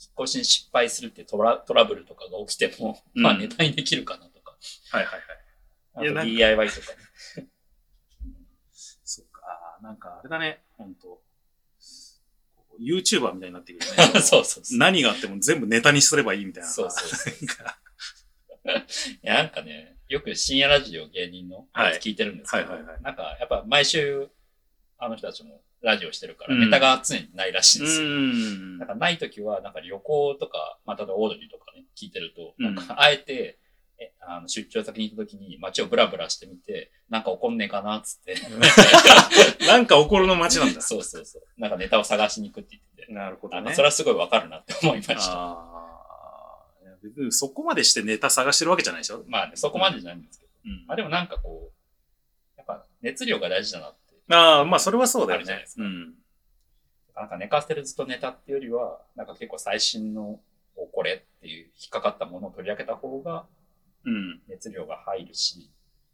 [0.00, 4.56] 引っ越しに失敗するってトラトラブルとかが起きても、うんまあネタにできるかなとか。
[4.90, 5.22] はいはいはい。
[5.94, 6.92] あといやなんか DIY とか
[7.36, 7.48] ね。
[9.04, 11.22] そっか、なんかあれだね、ほんと。
[12.80, 14.20] YouTuber みたいになってくるね。
[14.22, 14.78] そうそうそう。
[14.78, 16.68] 何があっても全部ネタにすればいいみたいな。
[16.68, 17.78] そうそうそうなんか
[19.22, 24.28] いや、なんかね、よく深夜ラジオ芸人のやつ聞いてるんですけど、はいはいはいなんかやっぱ毎週、
[24.98, 28.08] あの人たちもラジオしてるから、うんネタが常にないらしいんうですよ。
[28.08, 28.86] んだ。
[28.86, 33.58] からないときは、なんか旅行とか、まあ、例えばオードリーとかね、聞いてると、うんなんかあえて、
[34.00, 38.34] えあの出張先に行ったときに街をブラブラしてみて、なんか怒んねえかなっつって。
[39.66, 40.80] なんか怒るの街なんだ。
[40.82, 41.42] そうそうそう。
[41.60, 43.12] なんかネタを探しに行くって言ってて。
[43.12, 43.82] なるほどねそ。
[43.82, 45.77] れはすごいわかるなって思いました。
[47.02, 49.24] 別にそこまでしてネタ探してるわけじゃないでしょ？
[49.28, 50.50] まあね、そこまでじゃないんですけど。
[50.66, 54.34] うんまあでもなんかこう、やっぱ熱量が大事だなって。
[54.34, 55.76] ああ、まあそれはそうだよねあるじゃないです。
[55.76, 56.14] かうん。
[57.16, 60.40] なんか寝かせてるずっとネタっていうよりは、なんか結構最新の、
[60.76, 63.46] おこれっていう引っかかったものを取り上げた方が
[64.04, 64.40] うん。
[64.48, 65.70] 熱量が入るし、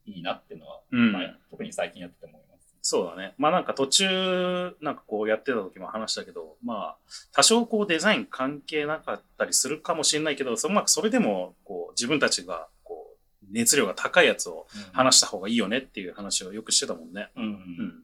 [0.07, 2.54] いいなっていうのは、うんまあ、特に最近やってて思います。
[2.87, 3.33] そうだね。
[3.39, 6.97] まあなんか途中、なんかこうやってた時も話したけど、まあ、
[7.33, 17.31] 多少こうデザイン関係なかったりするかもしれないけど、そのまあそれでも、こう自分たちが、こう、熱量が高いやつを話した方がいいよねっていう話をよくしてたもんね。
[17.37, 17.43] うん。
[17.43, 17.51] うん。
[17.53, 18.03] うん。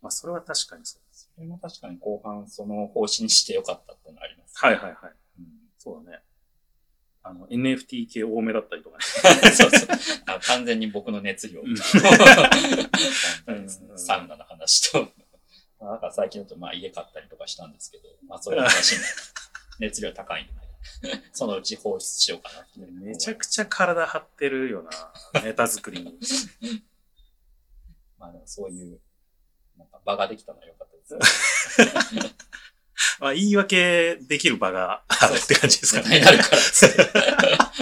[0.00, 1.30] まあそれは確かにそうです。
[1.34, 4.54] それも確かに後半その方針にしてよかったっていうのはあります。
[4.56, 4.94] はいはいはい。
[5.40, 5.46] うん
[5.78, 6.22] そうだね。
[7.26, 9.04] あの、NFT 系多めだったりとかね。
[9.50, 9.88] そうそう。
[10.46, 11.62] 完全に僕の熱量
[13.96, 15.08] サウナの話と、
[15.80, 19.02] まあ、なんか最近だとまあ家買ったりとかしたんですけど、まあそういう話も
[19.80, 20.52] 熱量高いんで、
[21.32, 24.90] そのうち放出しようかなめちゃくちゃ体張ってるよな、
[25.42, 26.18] ネタ作りに。
[28.18, 29.00] まあでもそういう、
[29.78, 32.34] なんか場ができたのは良かったです。
[33.20, 36.38] まあ言い訳できる場があるって感じですかねネタに。
[36.38, 37.72] なるから。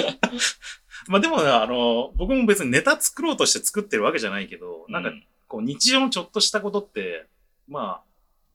[1.08, 5.14] まあでもね、あの、僕も別にネタ作ろうとして作ってるわけじゃないけど、なんかう
[5.48, 7.26] こう日常のちょっとしたことって、
[7.68, 8.02] まあ、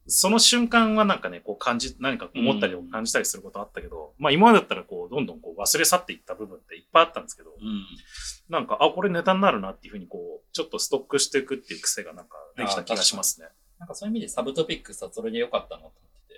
[0.07, 7.85] その瞬間はなんかね、こう感じ、何か思ったりを感じたりすることあったけど、まあ今までだったらこう、どんどんこう忘れ去っていった部分っていっぱいあったんですけど、うん。
[8.49, 13.47] なんか、あ、これネタになるなっていうふうにこう、ちょっとストックしていくっていう癖がなんかできた気がしますね。
[13.79, 15.83] なんかそういう意味でサブトピックスはそれで良かったな。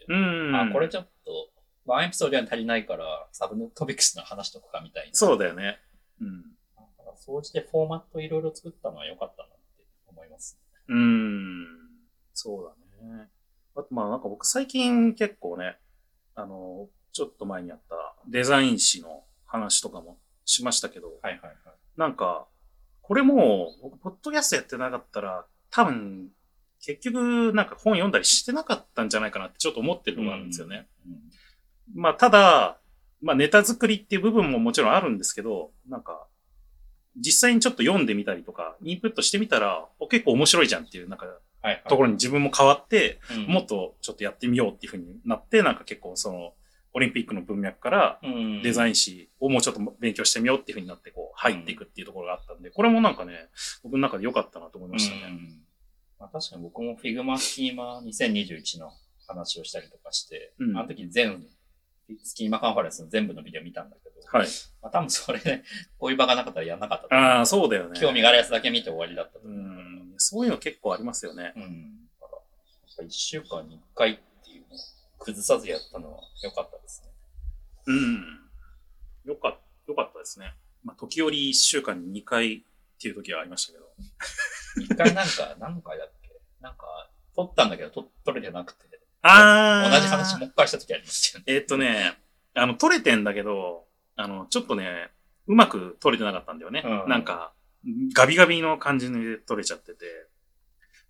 [0.09, 0.55] うん。
[0.55, 1.49] あ、これちょっと、
[1.85, 5.09] ワンエピソードには足りないから、サブトピックスの話とかみたいな。
[5.13, 5.79] そうだよね。
[6.21, 6.41] うん。
[6.41, 6.47] だ
[6.97, 10.59] から総じてフォーマットいろいろ作ったのは良かったなって思います。
[10.87, 11.65] うーん。
[12.33, 13.29] そうだね。
[13.75, 15.77] あとまあなんか僕最近結構ね、
[16.35, 21.55] あの、ちょっと前にやったデザイン誌の話とかもしましたけど、はいはいはい。
[21.97, 22.47] なんか、
[23.01, 26.29] これも僕、ポッドキャストやってなかったら、多分、
[26.81, 30.87] 結局なんか本読んだりしてなかったんじゃないかなってちょっと思ってるのがあるんですよね。
[31.05, 32.01] うん。
[32.01, 32.79] まあただ、
[33.21, 36.27] まあネタ作りっていう部分ももちろんあるんですけど、なんか、
[37.17, 41.25] 実際にちょっと読んでみたりとか、インプットしてみたら、お結構面白いじゃんっていう、なんか。
[41.89, 46.53] ところに自分も変わって、うんもっとちょっとやってみようっていうふうになって、なんか結構その、
[46.93, 53.49] オリンピックの文脈からうんデザイン誌をもうちょっと勉強してみようっていうふうになって、こう、入っていくっていうところがあったんで、これもなんかね、
[53.83, 55.21] 僕の中で良かったなと思いましたね。
[55.23, 55.61] うん
[56.19, 58.91] まあ、確かに僕も Figma スキーマ2021の
[59.27, 61.45] 話をしたりとかして、うんあの時に全、
[62.23, 64.47] スキーマカンファレンスの全部のビデオ見たんだけど、はい。
[64.81, 65.63] まあ多分それね、
[65.97, 67.99] こういう場がなかったらやんなかったああ、そうだよね。
[67.99, 69.61] 興味があるやつだけ見て終わりだったとう思う。
[69.61, 70.13] ん。
[70.17, 71.53] そういうの結構ありますよね。
[71.55, 72.09] うん。
[72.19, 72.43] だから、や
[72.93, 74.79] っぱ一週間に一回っていうのを
[75.19, 77.09] 崩さずやったのは良かったですね。
[77.87, 78.39] うん。
[79.25, 80.53] よかっ、よかったですね。
[80.83, 82.65] まあ、時折一週間に2回
[82.99, 83.85] っていう時はありましたけど。
[84.83, 86.29] 一回なんか、 何回だっけ？
[86.59, 91.53] なんか、撮ったんだけど、撮撮れてなくて、あ同じ話もう一回した時ありましたよね。
[91.53, 92.17] えーっとね、
[92.53, 95.09] あの、撮れてんだけど、あの、ちょっとね、
[95.47, 96.83] うまく撮れてなかったんだよね。
[96.85, 97.53] うんなんか、
[98.13, 100.05] ガビガビの感じで撮れちゃってて。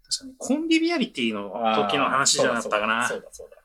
[0.04, 1.50] 確かに、コンビビアリティの
[1.88, 3.08] 時の話じゃなかったかな。
[3.08, 3.58] そうだそうだ。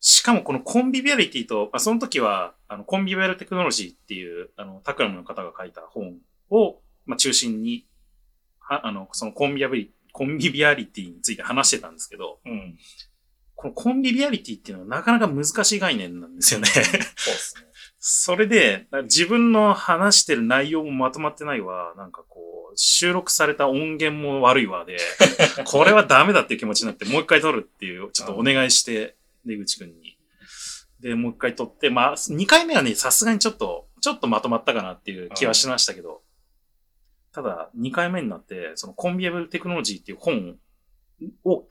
[0.00, 6.18] しかもこのコンビビアリティと、あその時は、あの、コンビビアルテクノロジーっていう、あの、タクラムの方が書いた本
[6.50, 7.86] を、まあ、中心に、
[8.58, 12.76] は、あの、そのコンビビアリ、コンビビアリティについて話してたんですけど、うん。
[13.54, 16.66] このコンビビアリティっていうのはなかなか難しい概念なんですよね。
[16.66, 17.66] そうですね。
[17.98, 24.98] それで、自分の話してる内容もまとまってないわ、なんかこう、収録された音源も悪いわで、
[25.64, 30.18] これはダメだっていう気持ちになって、もう一回撮るっていう、ちょっとお願いして、出口くんに。
[31.00, 36.22] で、もう一回撮って、まあ、二回目はね、さすがにちょっと、ちょっとまとまったかなっていう気はしましたけど、
[37.36, 40.56] ただ、二回目になって、そのコンビアブルテクノロジーっていう本
[41.44, 41.64] を、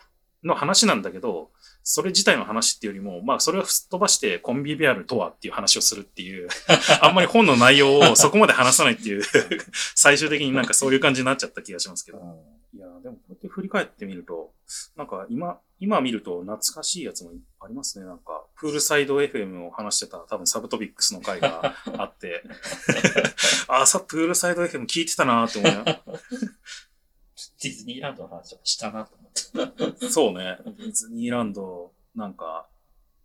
[0.43, 1.49] の話なんだけど、
[1.81, 6.49] それ自体の話っていうよりも、まあそれをすっ飛ばしてコンビビアルとはっていう話をするっていう、
[7.01, 9.23] あんまり本の内容をそこまで話さないっていう、
[9.95, 12.19] 最終的になんかそういう感じになっちゃった気がしますけど。
[12.75, 14.53] いや、でもこうやって振り返ってみると、
[14.95, 18.05] なんか今、今見ると懐かしいやつもありますね。
[18.05, 22.43] なんか、プールサイド FM を話してた多分サブトピックスの回が あって、
[23.67, 26.11] あ、さ、プールサイド FM 聞いてたなって思いながら聞
[27.63, 29.15] ディズニーランドの話したなと
[29.53, 30.09] 思って。
[30.09, 30.57] そうね。
[30.65, 32.69] ディズニーランド、なんか、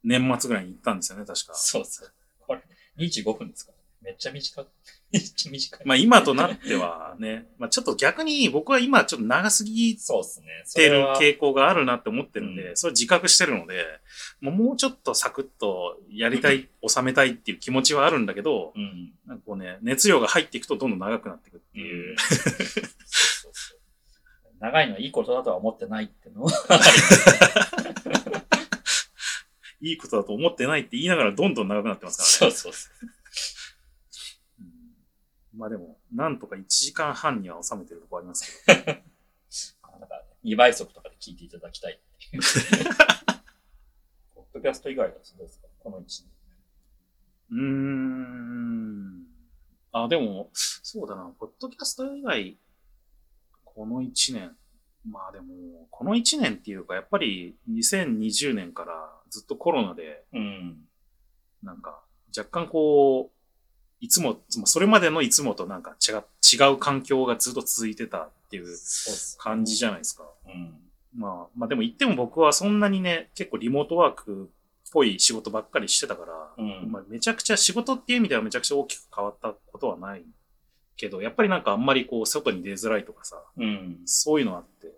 [0.02, 1.54] 年末ぐらいに行ったんですよね、確か。
[1.54, 2.12] そうそう。
[2.40, 2.62] これ、
[2.96, 3.72] 25分ですか？
[3.72, 3.84] ら、ね。
[4.02, 4.66] めっちゃ短い。
[5.84, 10.46] まあ今となってはね、まあちょっと逆に僕は今ちょっと長すぎそうですね。
[10.64, 13.84] そてる傾向があるなって思ってるんで、うそれ自覚してるので、
[14.40, 19.12] もうちょっとサクッとやりたい、収めたいっていう気持ちはあるんだけど、うん。
[19.26, 22.16] なんかこうね、熱量が入っていくとどんどん長くなっていくっていう。
[24.60, 26.50] 長いのはいいことだとは思ってないってのを。
[29.80, 32.56] いいことだと思ってないって言いながらどんどん長くなってますからね。
[32.56, 33.19] そうそうそう。
[35.54, 38.80] うんまあでも、なんとか1時間半には収めてるとこありますけど。
[39.82, 41.98] あなんか、2倍速とかで聞いていただきたいっ
[42.30, 42.42] ていう。
[44.34, 45.66] ポッドキャスト以外だとどうですか？
[45.80, 46.30] この1年。
[47.50, 49.26] うーん。
[49.92, 52.58] あ、でも、そうだな、ポッドキャスト以外、
[53.64, 54.56] この1年。
[55.04, 60.86] まあでも、この1年っていうか、やっぱり2020年からずっとコロナで、うん。
[61.62, 62.04] なんか、
[62.36, 63.39] 若干こう、
[64.00, 68.66] いつも、それまでのいつもとなんか違う、違う環境がずっと続いてたっていう
[69.38, 70.24] 感じじゃないですか。
[70.46, 70.74] うん。
[71.14, 74.50] まあ、まあでも言っても僕はそんなにね、結構リモートワーク
[74.88, 80.22] っぽい仕事ばっかりしてたから、うんまあ、めちゃくちゃ仕事っていう意味ではめちゃくちゃ大きく変わったことはない
[80.96, 83.98] けど、やっぱりなんかあんまりこう外に出づらいとかさ、うん。
[84.06, 84.92] そういうのあって、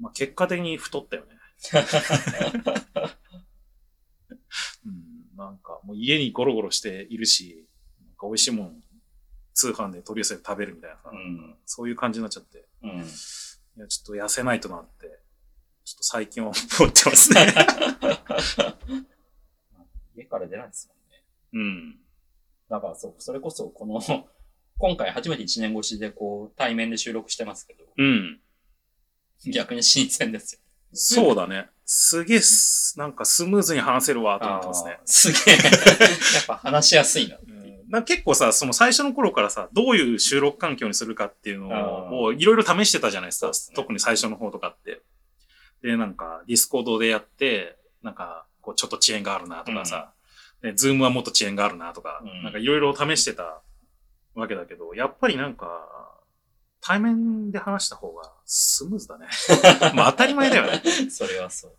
[0.00, 1.36] まあ結果的に太ったよね。
[5.84, 7.66] もう家にゴロゴロしているし、
[8.06, 8.82] なんか美味しいもん
[9.54, 11.56] 通販で取り寄せて食べるみたいなさ、うん。
[11.66, 12.90] そういう感じになっちゃって、うん。
[12.90, 12.94] い
[13.80, 15.20] や、ちょっと痩せないとなって、
[15.84, 17.52] ちょっと最近は思ってますね。
[20.16, 21.24] 家から出ないですもんね。
[21.52, 21.98] うん。
[22.68, 24.00] だからそう、それこそこの、
[24.78, 28.40] 今回初めて1年越しでこう、対面で収録してますけど、うん。
[29.52, 30.60] 逆に新鮮ですよ。
[30.92, 31.68] そうだね。
[31.84, 35.56] すげえす、なんかスムーズに話せるわと思ってますねすげえ。
[35.58, 37.36] やっぱ話しやすいな。
[37.36, 37.60] うん
[37.90, 43.48] なんか結構さ、その最初の頃からさ、どういう収録環境にするかっていうのを、いろいろ試してたじゃないですか。
[43.48, 45.02] ね特に最初の方とかって。
[45.82, 50.12] で、なんか、 Discord でやって、なんか、こう、ちょっと遅延があるなとかさ、
[50.62, 53.60] で Zoom はもっと遅延があるなとか、うんなんかいろいろ試してた
[54.34, 55.66] わけだけど、やっぱりなんか、
[56.80, 59.28] 対面で話した方がスムーズだね。
[59.94, 60.82] まあ当たり前だよね。
[61.08, 61.76] それはそう。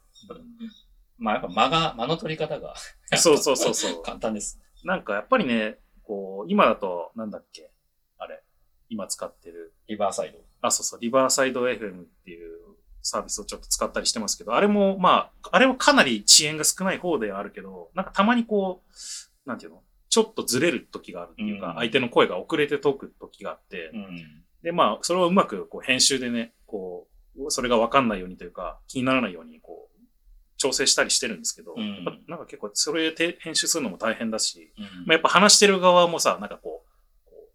[1.17, 2.75] まあやっぱ間が、間の取り方が
[3.17, 4.01] そうそうそうそう。
[4.01, 4.63] 簡単ですね。
[4.85, 7.71] なんかやっぱりね、こう、今だと、なんだっけ、
[8.17, 8.41] あれ、
[8.87, 10.39] 今使ってる、 Riverside。
[10.61, 19.83] あ、そうそう、 Riverside FM っていうサービスをちょっと使ったりしてますけど、あれも、まあ、あれはかなり遅延が少ない方ではあるけど、なんかたまにこう、なんていうの？
[20.09, 24.43] ちょっとずれる時があるっていうか、うん相手の声が遅れて届く時があって、うん。
[24.63, 27.07] で、まあ、それをうまくこう編集でね、こ
[27.37, 29.91] う、それがわかんないようにというか、気にならないように、こう、
[30.57, 36.91] 調整したりしてるんですけど、うんやっぱなんか結構それで編集するのも大変だし、うんまあ、やっぱ話してる側もさ、なんかこう、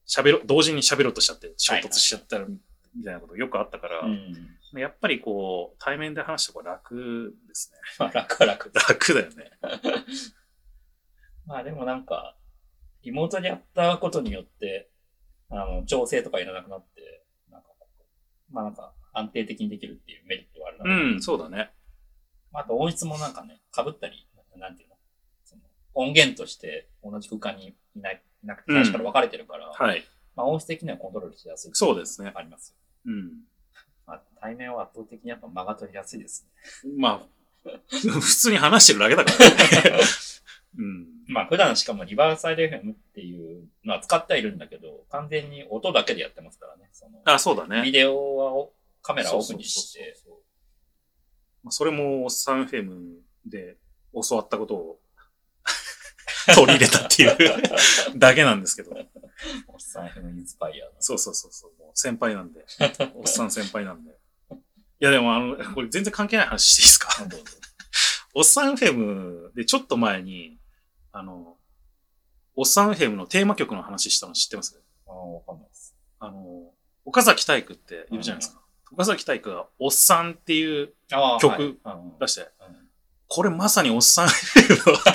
[0.08, 4.78] 喋ろ、同時に喋ろうとしちゃって、衝突しちゃったら、みたいなことよくあったから、うん。
[4.78, 7.78] やっぱりこう、対面で話した方が楽ですね。
[7.98, 8.72] まあ楽は楽。
[8.74, 9.50] 楽だよね。
[11.46, 12.36] まあでもなんか、
[13.02, 14.90] リモートでやったことによって、
[15.50, 17.68] あの、調整とかいらなくなって、なんか、
[18.50, 20.84] まあなんか、安定的にできるっていうメリットはあるな。
[20.84, 21.70] うん、そうだね。
[22.52, 24.26] あと音質もなんかね、被ったり、
[24.56, 24.96] なんていうの？
[25.44, 25.62] その
[25.94, 30.04] 音源として同じ空間にいない、いなくて、うん最初から分かれてるから、はい。
[30.34, 31.70] まあ音質的にはコントロールしやすい。
[31.74, 32.70] そうですねあります
[33.06, 33.12] よ。
[33.12, 33.30] うん。
[34.06, 36.46] まあ対面は圧倒的にやっぱ間が取りやすいです
[36.84, 36.92] ね。
[36.98, 37.26] ま
[37.64, 40.02] あ、 普通に話してるだけだからね。
[40.78, 41.06] うん。
[41.28, 46.88] まあ普段しかもリバーサイド FM っていうのは使ってはいるんだけど、完全に音だけでやってますからね。
[46.92, 47.82] そのあ、そうだね。
[47.82, 48.72] ビデオはお
[49.02, 50.30] カメラをオフにして、そ
[51.62, 53.16] まあそれも、おっさん FM
[53.46, 53.76] で
[54.28, 55.00] 教わったことを
[56.54, 57.62] 取り入れたっていう
[58.18, 58.92] だけなんですけど。
[59.68, 60.92] おっさん FM インスパイアの。
[61.00, 61.72] そうそうそうそう。
[61.82, 62.64] もう先輩なんで。
[63.14, 64.10] おっさん先輩なんで。
[64.98, 67.08] いやでもあの、これ全然関係ない話していいですか？
[68.34, 70.58] おっさん FM でちょっと前に、
[71.18, 71.56] あの、
[72.54, 74.78] おっさん FM のテーマ曲の話したの知ってます？
[75.06, 75.96] ああ、わかんないです。
[76.20, 76.70] あの、
[77.06, 78.60] 岡崎体育っているじゃないですか。
[78.92, 80.92] 岡崎体育がおっさんっていう
[81.40, 81.78] 曲
[82.20, 82.76] 出して、うん
[83.28, 84.32] これまさにおっさんの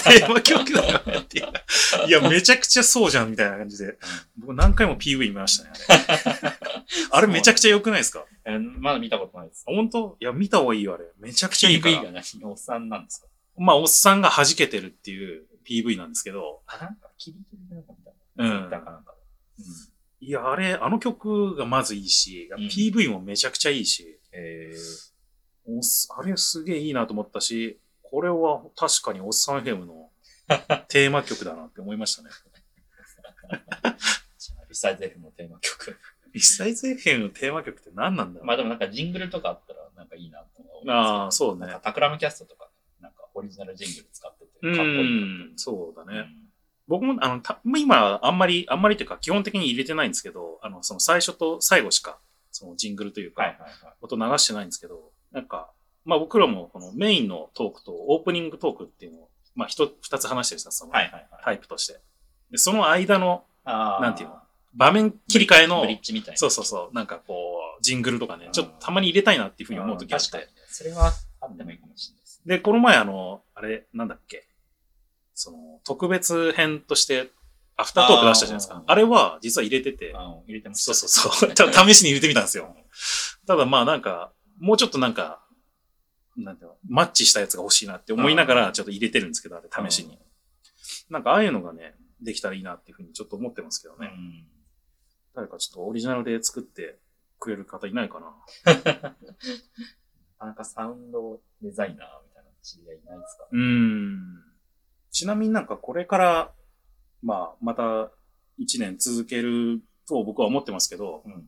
[0.03, 1.47] テーマ曲だよねっていう。
[2.09, 3.97] いや、めちゃくちゃそうじゃんみたいな感じで。
[4.37, 6.51] 僕何回も PV 見ましたね、あれ。
[7.09, 8.25] あれめちゃくちゃ良くないですか？
[8.43, 9.63] えーまだ見たことないです。
[9.65, 10.17] 本当？
[10.19, 11.05] いや、見た方がいいよ、あれ。
[11.19, 12.03] めちゃくちゃいいか PV ら。
[12.03, 12.43] が何？
[12.43, 13.27] おっさんなんですか？
[13.57, 18.11] まあ、おっさんが弾けてるっていう PV なんですけど、あ、なんか、キリキリでなんか見た。
[18.37, 19.15] うん見たかなんか。
[20.19, 24.73] いや、あれ、あの曲がまずいいし、うん PV もめちゃくちゃいいし、え
[25.65, 30.09] おっすあれすげえいいなと思ったし、これは確かにおっさん FM の
[30.89, 32.29] テーマ曲だなって思いましたね。
[34.69, 35.97] リサイズ F のテーマ曲。
[36.33, 41.79] リサイズ FM のテーマ曲って何なんだろう、まあでもなんかジングルとかあったらなんかいいなと思うんですけどああ、そうねなんか。
[41.81, 42.69] タクラムキャストとか、
[43.01, 44.30] なんかオリジナルジングル使っ
[44.61, 46.05] かっうこいいそうだ。
[46.05, 46.27] ね。
[46.87, 52.19] 僕も、あの、た今、あんまり、あんまりっていうか、基本的に入れてないんですけど、あの、その最初と最後しか、
[52.51, 53.93] そのジングルというか、はいはいはい。
[54.01, 55.71] 音流してないんですけど、なんか、
[56.03, 61.27] まあ僕らもこのメインのトークとオープニングトークっていうのを、まあ一、二つ話してるさ、そのはいはいはい。
[61.43, 61.99] タイプとして。
[62.49, 64.35] で、その間のなんていうの？
[64.73, 66.37] 場面切り替えのブ、リッジみたいな。
[66.37, 67.33] そうそうそう、なんかこ
[67.79, 70.57] う、ジングルとかねう、んちょっとたまに入れたいなっていうふうに思う時があって確かに。。
[70.67, 72.41] それはあってもいいかもしれないです。
[72.45, 74.47] で、この前あの、あれ、なんだっけ、
[75.41, 77.31] その、特別編として、
[77.77, 78.83] アフタートーク出したじゃないですか。
[78.85, 80.91] あれは実は入れてて、入れてましそた。
[80.91, 81.53] うそうそう。
[81.53, 82.75] ちょっと試しに入れてみたんですよ。
[83.47, 85.43] ただまあなんか、もうちょっとなんか、
[86.37, 90.19] なんていうの、マッチしたやつが欲しいなって思いながらちょっと入れてるんですけど、あれ試しに。
[91.09, 94.11] なんかああいうのがね、できたらいいなっていうふうにちょっと思ってますけどね。
[94.13, 94.47] うん。
[95.33, 96.99] 誰かちょっとオリジナルで作って
[97.39, 98.35] くれる方いないかな。
[98.75, 98.75] な
[100.37, 103.47] かなかサウンドデザイナーみたいな知り合いいないですか？
[103.51, 104.50] うーん。
[105.11, 106.51] ちなみになんかこれから、
[107.21, 108.11] まあ、また
[108.57, 111.47] 一年続けると僕は思ってますけど、うん。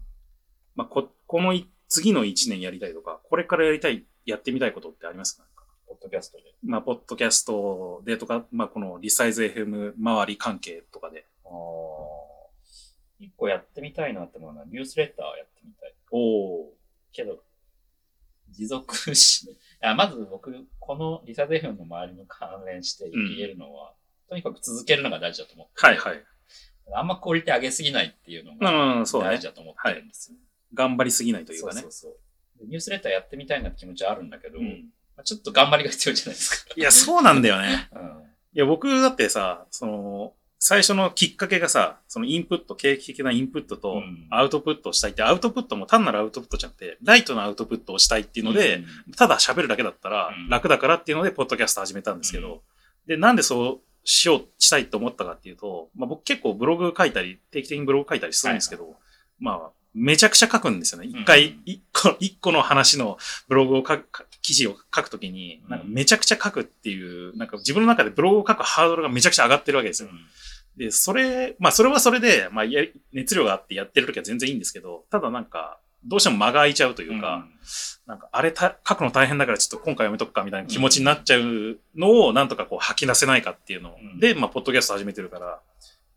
[0.76, 5.44] まあ、こ、このい次の一年やりたいとか、これからやりたい、やってみたいことってありますか？
[5.88, 6.44] ポッドキャストで。
[6.64, 11.26] まあ、ポッドキャストでとか、まあ、このリサイズ FM 周り関係とかで。
[11.46, 11.52] ああ。
[13.20, 15.94] 一個やってみたいなって思うのは、ニュースレターやってみたい。
[16.12, 16.18] お
[16.64, 16.74] お。
[17.12, 17.44] けど、
[18.50, 23.94] 持続し、いやまず僕、このリサイズ FM の周りの関連して言えるのは、
[24.30, 26.24] とにかく続けるのが大事だと思っててはいはい。
[26.94, 28.72] あんまクオリティ上げすぎないっていうのうが
[29.20, 29.48] 大事。
[29.48, 30.38] だと思ってるんですよ。
[30.74, 31.82] 頑張りすぎないというかね。
[31.82, 32.18] そうそうそ
[32.58, 36.74] うでニュースレターやってみたいなって気持ちはあるんだけど、うんまあちょっと頑張りが必要じゃないですか。
[36.76, 37.90] いや、そうなんだよね。
[37.94, 38.24] うん
[38.56, 40.34] いや、僕だってさ、その、
[40.66, 44.28] 最初のきっかけがさ、そのインプット、景気的なインプットとうん。
[44.30, 49.14] アウトプットをしたいって、アウトプットも単なるアウトプットじゃなくて、ライトなアウトプットをしたいっていうので、うん。
[49.14, 50.48] ただ喋るだけだったらうん。
[50.48, 52.60] 楽だからっていうので、ポッドキャスト始めたんですけど、うん。
[53.08, 58.96] で、なんでそうしよう、したいと思ったかっていうと、まあ僕結構ブログ書いたり、定期的にブログ書いたりするんですけど、
[59.40, 61.08] まあ、めちゃくちゃ書くんですよね。
[61.08, 61.62] 一回、うん。
[61.66, 63.18] 一個、一個の話の
[63.50, 64.06] ブログを書く、
[64.42, 70.10] 記事を書くときに、なんかめちゃくちゃ書くっていう、なんか自分の中でブログを書くハードルがめちゃくちゃ上がってるわけですよ。
[70.78, 72.66] で、それ、まあそれはそれで、まあ
[73.12, 77.46] 熱量があってやってるときは全然いいんですけど、ただなんか、どうしても間が空いちゃうというか、
[78.06, 84.20] なんか、あれた書くの大変だからちょっと今回やめとくかみたいな気持ちになっちゃうのをなんとかこう吐き出せないかっていうのうん。
[84.20, 85.60] で、まあ、ポッドキャスト始めてるから、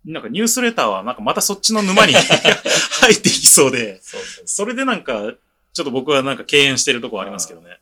[0.05, 2.15] なんかニュースレターはなんかまたそっちの沼に
[3.01, 5.35] 入っていきそうで、そうそうそそれでなんか、
[5.73, 7.79] ちょっと僕はなんか敬遠してるとこありますけどね。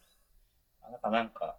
[0.89, 0.93] う。
[0.93, 1.57] なんか、なんか、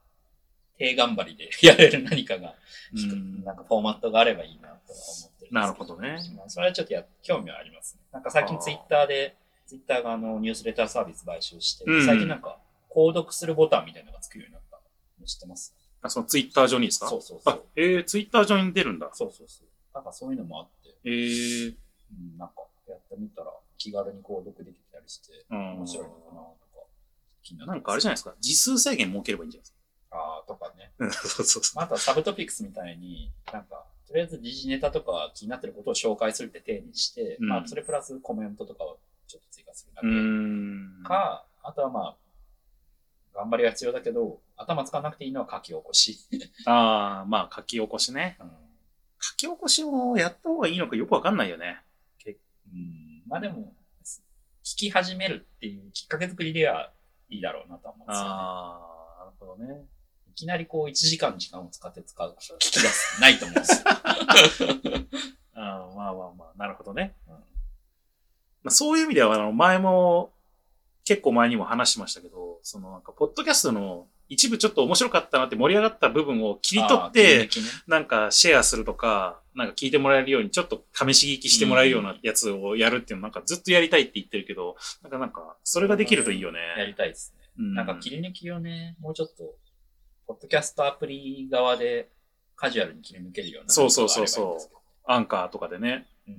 [0.78, 2.56] 低頑張りで やれる何かが、
[2.94, 6.18] うんなんかフォーマットがあればいいなとは思ってるなるほどね。
[6.36, 8.02] まあそれはちょっとや興味はありますね。
[8.12, 12.60] なんか最近ツイッターで、ツイッターがあのニュースレターサービス買収して、うん最近なんか、
[12.90, 14.80] 購読するボタンみたいなのがつくようになった
[15.20, 15.76] の知ってます？
[16.02, 17.08] あそのツイッター上にですか？
[17.10, 19.10] そうそうそあう。、えー、ツイッター上に出るんだ。
[19.14, 19.68] そうそうそう。
[19.94, 21.76] なんかそういうのもあって、えー、
[22.12, 22.56] うん、なんか
[22.88, 26.36] やってみたら気軽に購読できたりして、うん面白いのかなと
[26.80, 26.86] か
[27.44, 28.36] 気にななんかあれじゃないですか？
[28.40, 29.85] 字数制限設ければいいんじゃないですあ
[30.98, 41.08] そうそうそあとはサブトピックスみたいに、なんか、とりあえず時事ネタとか気になってることを紹介するって体にして、うんまあそれプラスコメントとかをちょっと追加するだけ。
[41.08, 42.16] か、あとはまあ、
[43.34, 46.18] 頑張りが必要だけど、頭使わなくていいのは書き起こし。
[46.66, 48.38] ああ、まあ書き起こしね。
[48.40, 48.66] うん
[49.18, 51.82] 書き起こしをやった方がいいのかよくわかんないよね。
[52.72, 53.74] うんまあでも、
[54.64, 56.92] 聞き始めるっていうきっかけ作りでは
[57.30, 58.30] いいだろうなとは思うんですよ、ね。
[58.30, 59.86] ああ、なるほどね。
[60.36, 63.86] いきなりこう1時間時間を使って使う、聞き出す、ないと思うんですよ。
[65.56, 67.16] まあまあまあ、なるほどね。
[67.28, 67.40] うんま
[68.66, 70.34] あ、そういう意味では、あの、前も、
[71.06, 77.48] 結構前にも話しましたけど、そのなんか、ポッドキャストの一部ちょっと面白かったなって盛り上がった部分を切り取って、
[77.88, 86.60] なんかシェアするとか、なんか聞いてもらえるように、ちょっと試し聞きしてもらえるようなやつをやるっていうのなんかずっとやりたいって言ってるけど、なんかなんか、それができるといいよね。
[86.78, 87.46] やりたいですね。
[87.60, 89.56] うんなんか切り抜きをね、もうちょっと、
[90.28, 92.10] ポッドキャストアプリ側で
[92.56, 93.70] カジュアルに切り抜けるような。
[93.70, 96.38] そうそうそうそうアンカーとかでね、うん。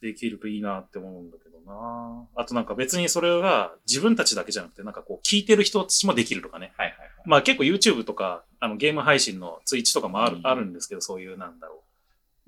[0.00, 6.72] できるといいなって思うんだけどなあとなんか別にそれが自分たちだけじゃなくて、なんかこう聞いてる人たちもできるとかね。
[6.76, 7.10] はいはいはい。
[7.24, 11.78] まあ結構 YouTube とか、あのゲーム配信のツイッチとかもある,、うんあるんですけど、そういうなんだろう。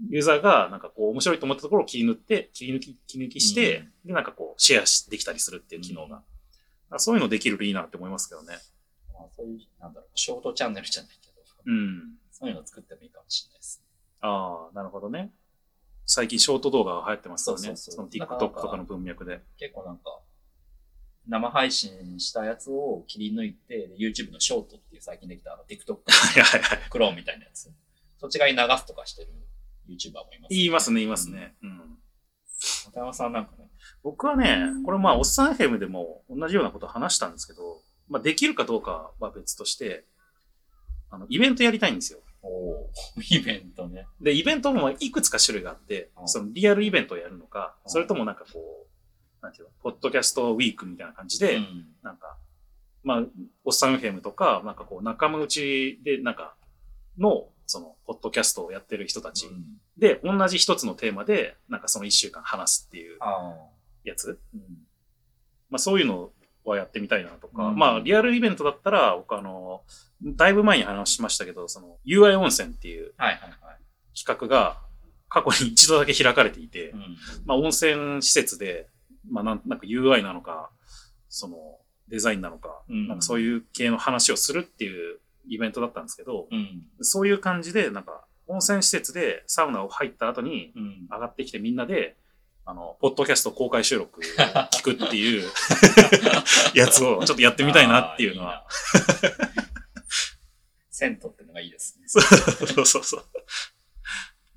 [0.09, 6.23] ユーザーがなんかこう面白いと思ったところを切り抜って、切り抜き、切り抜きして、で、なんかこうシェアしできたりするっていう機能が。
[6.97, 8.55] そういうのできるといいなって思いますけどね。
[9.21, 12.17] まあ、そういう、なんだろう、ショートチャンネルじゃないけど、うん。
[12.31, 13.87] そういうの作ってもいいかもしれないですね。
[14.21, 15.33] ああ、なるほどね。
[16.07, 17.67] 最近ショート動画が流行ってますからね。
[17.67, 19.43] そうそうそうの TikTok とかの文脈で。
[19.59, 20.21] 結構なんか、
[21.29, 26.91] 生配信したやつを切り抜いて、で YouTube のショートっていう最近できたあの TikTok はいはいはい。
[26.91, 27.71] クローンみたいなやつ。
[28.19, 29.29] そっち側に流すとかしてる
[29.89, 31.55] YouTuber もいます、言いますね、言いますね。
[31.63, 31.99] うん。
[32.87, 33.71] 片山さんなんかね、
[34.03, 40.05] 僕はね、これまあ、おっさん FM でも同じようなことを話したんですけど、まあ、できるかどうかは別として、
[41.11, 42.21] あの、イベントやりたいんですよ。
[42.43, 42.91] おお
[43.31, 44.07] イベントね。
[44.21, 48.87] で、イベントもいくつか種類があってう、んそのリアルイベントをやるのか、うんそれともなんかこ
[49.41, 52.37] う、なんていうの、ポッドキャストウィークみたいな感じで、うんなんか、
[53.03, 53.25] まあ、
[53.65, 56.57] おっさん FM とか、なんかこう、仲間内で、なんか、
[57.19, 63.19] の、その、ポッドキャストをやってる人たちうんで、同じ一つのテーマで、なんかその一週間話すっていう。
[64.05, 64.41] やつ。
[64.55, 64.87] うん
[65.71, 66.33] まあそういうの
[66.71, 69.83] はやってみたいなとか、うんまあリアルイベントだったら、僕あの、
[70.23, 73.13] だいぶ前に話しましたけど、その UI 温泉っていう。
[74.13, 74.77] 企画が
[75.29, 77.17] 過去に一度だけ開かれていて、うん
[77.47, 78.89] まあ温泉施設で、
[79.31, 80.71] まあなんなんか UI なのか、
[81.29, 81.57] その
[82.09, 86.83] デザインなのか、うんなんかそういう系の話をするっていうイベントだったんですけど、うん。
[87.01, 91.07] そういう感じで、なんか温泉施設でサウナを入った後にうん。
[91.11, 92.17] 上がってきてみんなで、
[92.65, 94.23] あの、ポッドキャスト公開収録を
[94.73, 95.51] 聞くっていう
[96.75, 98.67] やつをちょっとやってみたいなっていうのは。
[100.91, 102.07] 銭湯 ってのがいいですね。
[102.09, 102.21] そ
[102.83, 103.25] うそうそう。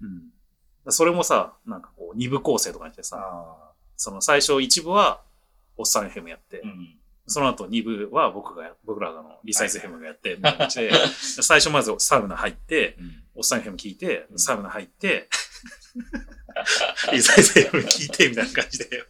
[0.01, 0.91] うん。
[0.91, 5.23] それもさ、なんかこう、二部構成とかにしてさ、あその最初一部は、
[5.77, 6.67] おっさん FM やって、あ。
[6.67, 6.99] うん。
[7.25, 10.91] その後二部は僕がや、僕らがのリサイズ FM がやって、みたいな感じで、
[11.41, 15.27] 最初まずサウナ入って、うんおっさん FM 聞いて、うんサウナ入って、
[17.11, 19.03] リ サイズ FM 聞いて、みたいな感じで、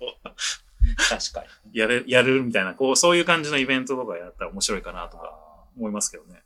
[1.09, 1.77] 確かに。
[1.79, 6.43] やれ、やるみたいな、こう、そういう感じのイベントとかやったら面白いかなとかあ思いますけどね。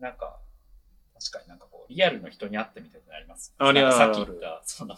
[0.00, 0.38] ーなんか、
[1.18, 3.54] 確かになんかこう、リアルの人に会ってみたいになります？
[3.58, 4.96] ありゃなんかさっき言った、その、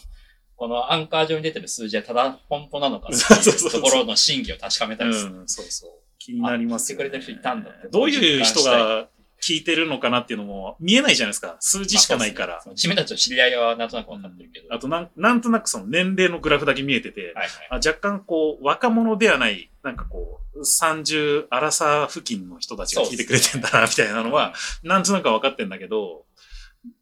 [0.57, 3.35] このアンカー上に出てる数字はただ本当なのかそ
[3.69, 5.35] うところの真偽を確かめたりする。
[5.35, 5.91] うん、そうそう。
[6.19, 7.05] 気になりますよ、ね。
[7.05, 9.09] てくれてる人いたんだってどういう人が
[9.43, 11.57] 聞いてるのかなっていうのも見えないじゃないですか。
[11.61, 12.61] 数字しかないから。
[12.63, 14.75] その自分たちの知り合いはなんとなくわかってるけど。
[14.75, 17.49] あとなん、なんとなくその年齢のグラフだけ見えてて、はいはい。
[17.71, 26.25] あ若干こう、若者ではない、なんかこう、30、アラサー付近の人たちが聞いてくれてんだな、みたいなのは、なんとなくわかってんだけど、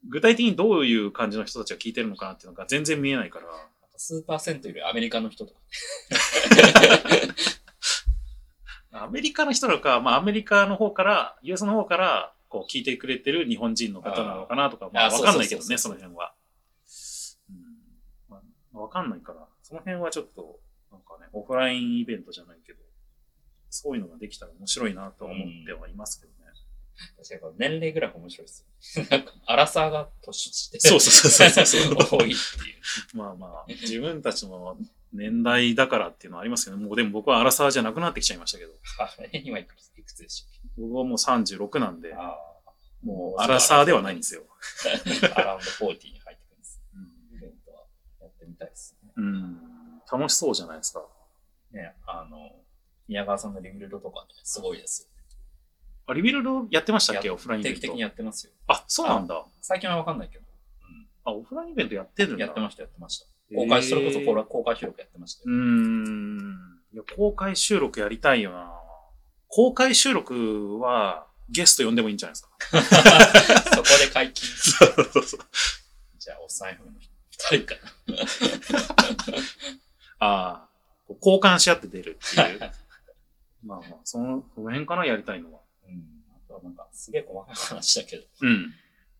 [0.09, 3.47] 具体的にどういう感じの人たちが聞いてるのかなっていうのが全然見えないから、
[3.97, 5.61] 数パーセントよりアメリカの人とか。
[8.97, 16.33] アメリカの人なのか、まあアメリカの方から、US の方から、こう聞いてくれてる日本人の方なのかなとか、まああーわかんないけどね、その辺は。
[17.51, 17.57] うん
[18.31, 18.41] ま
[18.75, 20.61] あ、わかんないから、その辺はちょっと、
[20.93, 22.79] なんかね、オフラインイベントじゃないけど、
[23.71, 26.35] そういうのができたら面白いなとは思ってはいますけどね。
[27.29, 28.67] 確かに年齢グラフ面白いです
[28.99, 29.09] よね。
[29.11, 30.81] なんか、アラサーが突出して。
[30.81, 32.73] そうそうそうそうそう 多いってい
[33.15, 33.17] う。
[33.17, 34.79] まあまあ、自分たちの
[35.15, 39.09] 年代だからっていうのはありますけど、もうでも僕はアラサーじゃなくなってきちゃいましたけど、あ
[39.45, 42.13] 今いくついくつでしょ僕はもう36なんで
[43.03, 44.43] もうアラサーではないんですよ。
[45.37, 45.41] あ。
[45.41, 46.81] アラウンド40に入ってくるんです。
[47.35, 47.85] イベントは
[48.23, 49.13] やってみたいですね。
[49.17, 50.01] うん。
[50.11, 51.07] 楽しそうじゃないですか。
[51.71, 52.53] ね、あの、
[53.07, 55.09] 宮川さんの Rebuild とかね、すごいですよ。
[56.07, 57.29] あ、 Rebuild やってましたっけ？
[57.29, 57.81] やオフラインイベント。
[57.81, 58.53] 定期的にやってますよ。
[58.67, 59.47] あ、そうなんだ。
[59.61, 60.45] 最近はわかんないけど。
[61.25, 62.45] あ、オフラインイベントやってるんだ。
[62.47, 63.27] やってました、やってました。
[63.53, 65.57] 公開、それこそ公開公開収録やってましたよ。
[65.57, 66.75] ん。
[66.93, 68.73] いや、公開収録やりたいよな。
[69.49, 72.51] 公開収録はゲスト呼んでもいいんじゃないですか。
[73.77, 74.49] そこで解禁。
[74.49, 75.41] そうそうそう。
[76.19, 76.93] じゃあ、お財布の
[77.51, 78.17] 二人かな。
[80.27, 80.69] ああ、
[81.21, 82.61] 交換し合って出るっていう。
[83.63, 85.61] まあまあ、その、その辺かな、やりたいのは。
[85.87, 86.25] うん。
[86.35, 88.75] あとはなんか、すげえ細かい話だけど、うん。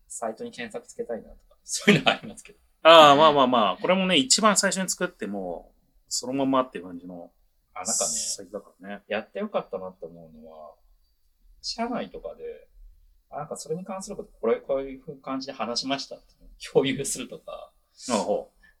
[0.07, 2.59] サイトに検索つけたいなとか、そういうのはありますけど。
[2.87, 5.71] ああ、まあまあまあ、これもね、一番最初に作っても、
[6.07, 7.31] そのままっていう感じの。
[7.73, 9.03] あ、なんかね、だからね。
[9.07, 10.75] やってよかったなって思うのは、
[11.63, 12.67] 社内とかで、
[13.31, 16.25] あなんかそれに関すること、これ、こういう感じで話しましたって
[16.71, 17.71] 共有するとか、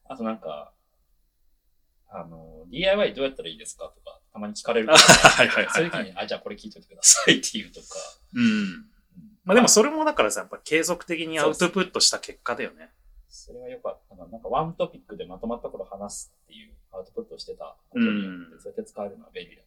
[0.07, 0.71] あとなんか、
[2.09, 4.91] あの、DIY どうやったらいいですかとか、たまに聞かれるう。
[4.91, 6.05] あ はいはいそうはいいうはい。
[6.05, 7.87] 時に、あ、じゃあこれ聞いといてくださいっていうとか。
[8.35, 8.85] うん。
[9.43, 12.91] まあでもそれもだからさ、やっぱ継続的にアウトプットした結果だよね。
[13.35, 14.25] それはよかったな。
[14.27, 19.61] なんかワントピックでまとまったこと話すっていうアウトプットをしてたことによって、うんそうやって使えるのは便利だ。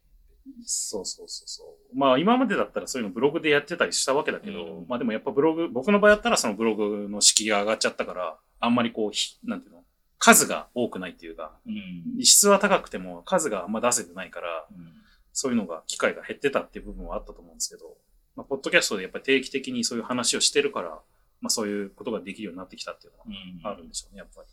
[0.65, 1.99] そうそうそうそう。
[1.99, 9.85] まあ今までだったらそういうのブログでやってたりしたわけだけど、うんまあでもやっぱブログ、僕の場合だったらそのブログの敷居が上がっちゃったから、あんまりこう、ひなんていうの、
[10.19, 12.25] 数が多くないっていうか、うん。
[12.25, 14.93] 質は高くても数があんま出せてないから、うん
[15.39, 17.97] そういうのが、機会が減ってたっていう部分はあったと思うんですけど、
[18.35, 20.99] まあ、ポッドキャストでやっぱり定期的にそういう話をしてるから、
[21.41, 24.49] まあそういうことができるようになってきたっていうのうんはあるんでしょうね、やっぱり。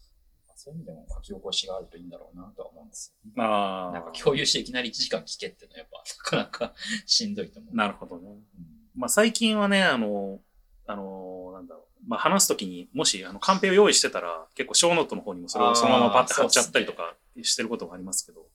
[0.58, 3.34] そういう意味でも書き起こしがあるといいんだろうなとは思うんですよね。
[3.38, 5.88] あなんか共有していきなり1時間聞けっていうのはやっ
[6.30, 6.74] ぱなかなか
[7.06, 7.76] しんどいと思う。
[7.76, 8.30] なるほどね。
[8.30, 10.40] うんまあ最近はね、あの、
[10.88, 12.10] あの、なんだろう。
[12.10, 18.46] まあ話すときに、もし、あの、カンペを用意してたら、結構、ショーノートの方にもそれをそのままパッて貼っちゃったりとかしてることがありますけど、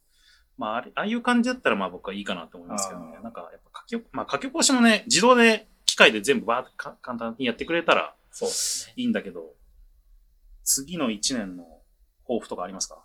[0.57, 8.95] まあ、あれ、ああいう感じだったら、まあ僕はいいかなと思いますけどねなんか、やっぱ書き、まあ書き起こしもね、自動で、機械で全部バーってか簡単にやってくれたらそうですね。
[8.97, 9.55] いいんだけど、
[10.65, 11.65] 次の1年の
[12.23, 13.05] 抱負とかありますか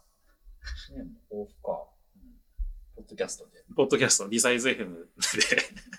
[0.91, 1.89] ？1年の抱負か。
[2.95, 3.63] ポッドキャストで。
[3.76, 5.07] ポッドキャスト、リサイズ FM で。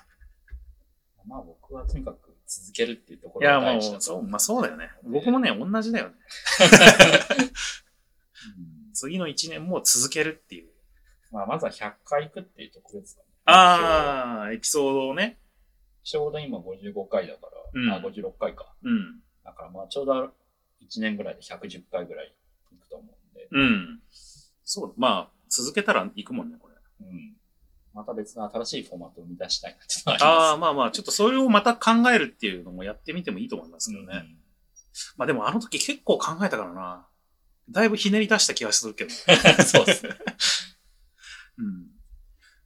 [1.26, 4.90] まあ僕はとにかく続けるっていうとこいや、もろが大事だう、そう、と思まあそうだよね。
[5.02, 6.14] 僕もね、同じだよね。
[8.58, 10.72] うん次の1年も続けるっていう。
[11.30, 13.28] まあまずは100回行くっていうところですかね。
[13.44, 15.38] ああ、エピソードをね。
[16.06, 18.72] ちょうど今55回だから、うんあ、56回か。
[18.84, 19.20] うん。
[19.44, 22.32] だからまあちょうど1年ぐらいで110回ぐらい
[22.70, 24.00] 行くと思うんで、うん。
[24.62, 26.74] そう、まあ、続けたら行くもんね、これ。
[27.00, 27.34] うん。
[27.92, 30.50] また別の新しいフォーマットを生み出したいなってのはあります。
[30.50, 34.26] ああ、まあまあ、ちょっとそれをまた考えるっていうのもやってみてもいいと思いますけどね。
[35.16, 37.08] まあでもあの時結構考えたからな。
[37.68, 39.10] だいぶひねり出した気がするけど。
[39.10, 39.12] う
[39.62, 40.10] んそうですね。
[41.58, 41.86] うん。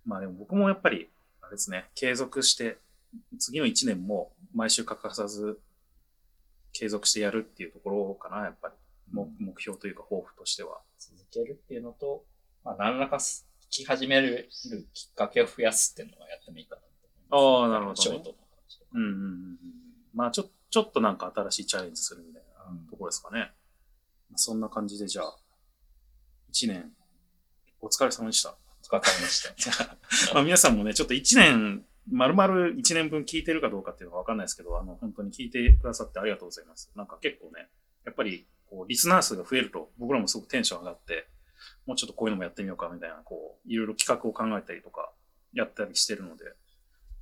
[0.04, 1.08] まあでも僕もやっぱり、
[1.40, 2.76] あれですね、継続して、
[3.38, 5.60] 次の1年も毎週欠かさず
[6.72, 8.74] 継続してやるっていうところかな、やっぱり。
[9.12, 10.80] 目目標というか抱負としては。
[10.98, 12.24] 続けるっていうのと、
[12.64, 14.48] まあ何らかす聞き始める
[14.94, 17.62] きっかけを増やすっていうのはやってもいいかなと思います。
[17.62, 18.90] ああなるほどねショートの話とか。
[18.94, 19.58] うんうんうんうん。
[20.14, 23.52] まあちょ、ちょっとなんか新しいチャレンジするみたいなうんところですかね。
[24.36, 25.36] そんな感じでじゃあ、
[26.52, 26.92] 1年、
[27.80, 28.50] お疲れ様でした。
[28.50, 29.98] お疲れ様でした。
[30.34, 36.90] まあ皆さんもね、ちょっと1年、丸々1年分聞いてるかどうかっていうのはわかんないですけど、あの、本当に聞いてくださってありがとうございます。
[36.96, 37.68] なんか結構ね、
[38.04, 41.28] やっぱり、こう、リスナー数が増えると、僕らもすごくテンション上がって、
[41.86, 45.12] もうちょっとこういうのもやってみようかみたいな、こう、いろいろ企画を考えたりとか、
[45.52, 46.44] やったりしてるので、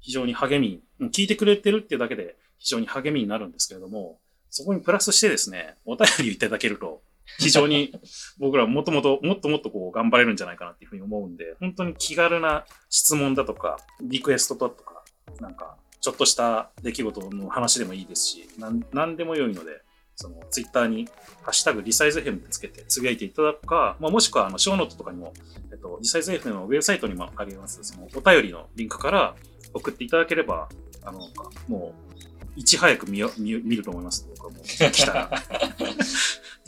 [0.01, 4.21] 非常に励み、聞いてくれてるっていうだけで非常に励みになるんですけれども、
[4.51, 7.03] そこにプラスしてですね、お便りいただけると、
[7.39, 7.93] 非常に
[8.39, 15.05] 僕らもともと、もっともっとこう頑張れるんじゃないかなっていうふうに思うんで、本当に気軽な質問だとか、リクエストだとか、
[15.41, 19.83] なんか、ちょっとした出来事の話でもいいですし、なんなんでも良いので、
[20.21, 21.09] その、ツイッターに、
[21.43, 25.33] ハッシュタグ Resize FM ってつけてつぶやいていただくか、まあ、もしくは、あの、ショーノートとかにも、
[25.71, 29.37] えっと、 Resize FM のウェブサイトにもあります、その、お便りのリンクから
[29.73, 30.69] 送っていただければ、
[31.05, 31.21] あの、
[31.69, 32.09] もう、
[32.57, 35.31] いち早く見よ見見ると思います、僕はもう、来たら。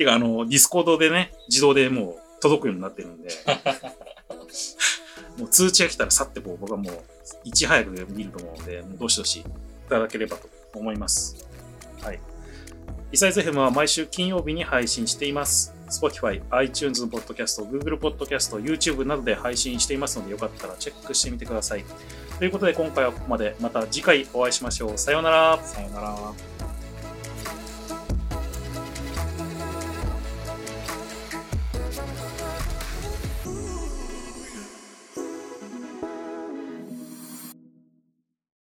[0.01, 3.29] っていうか、あの、 Discord でね、自動でもう届くようになってるんで、
[5.37, 7.05] もう通知が来たらさってこう、僕はもう、
[7.45, 9.45] いち早く見ると思うので、もうどしどしい
[9.91, 11.37] ただければと思います。
[12.01, 12.21] はい。
[13.11, 15.75] リサイズ FM は毎週金曜日に配信しています。
[15.91, 21.85] Spotify、iTunes のポッドキャスト、Google ポッドキャスト、YouTube などで配信していますので、よかったらチェックしてみてください。
[22.39, 23.55] ということで、今回はここまで。
[23.61, 24.97] また次回お会いしましょう。
[24.97, 25.59] さようなら。
[25.63, 26.60] さよなら。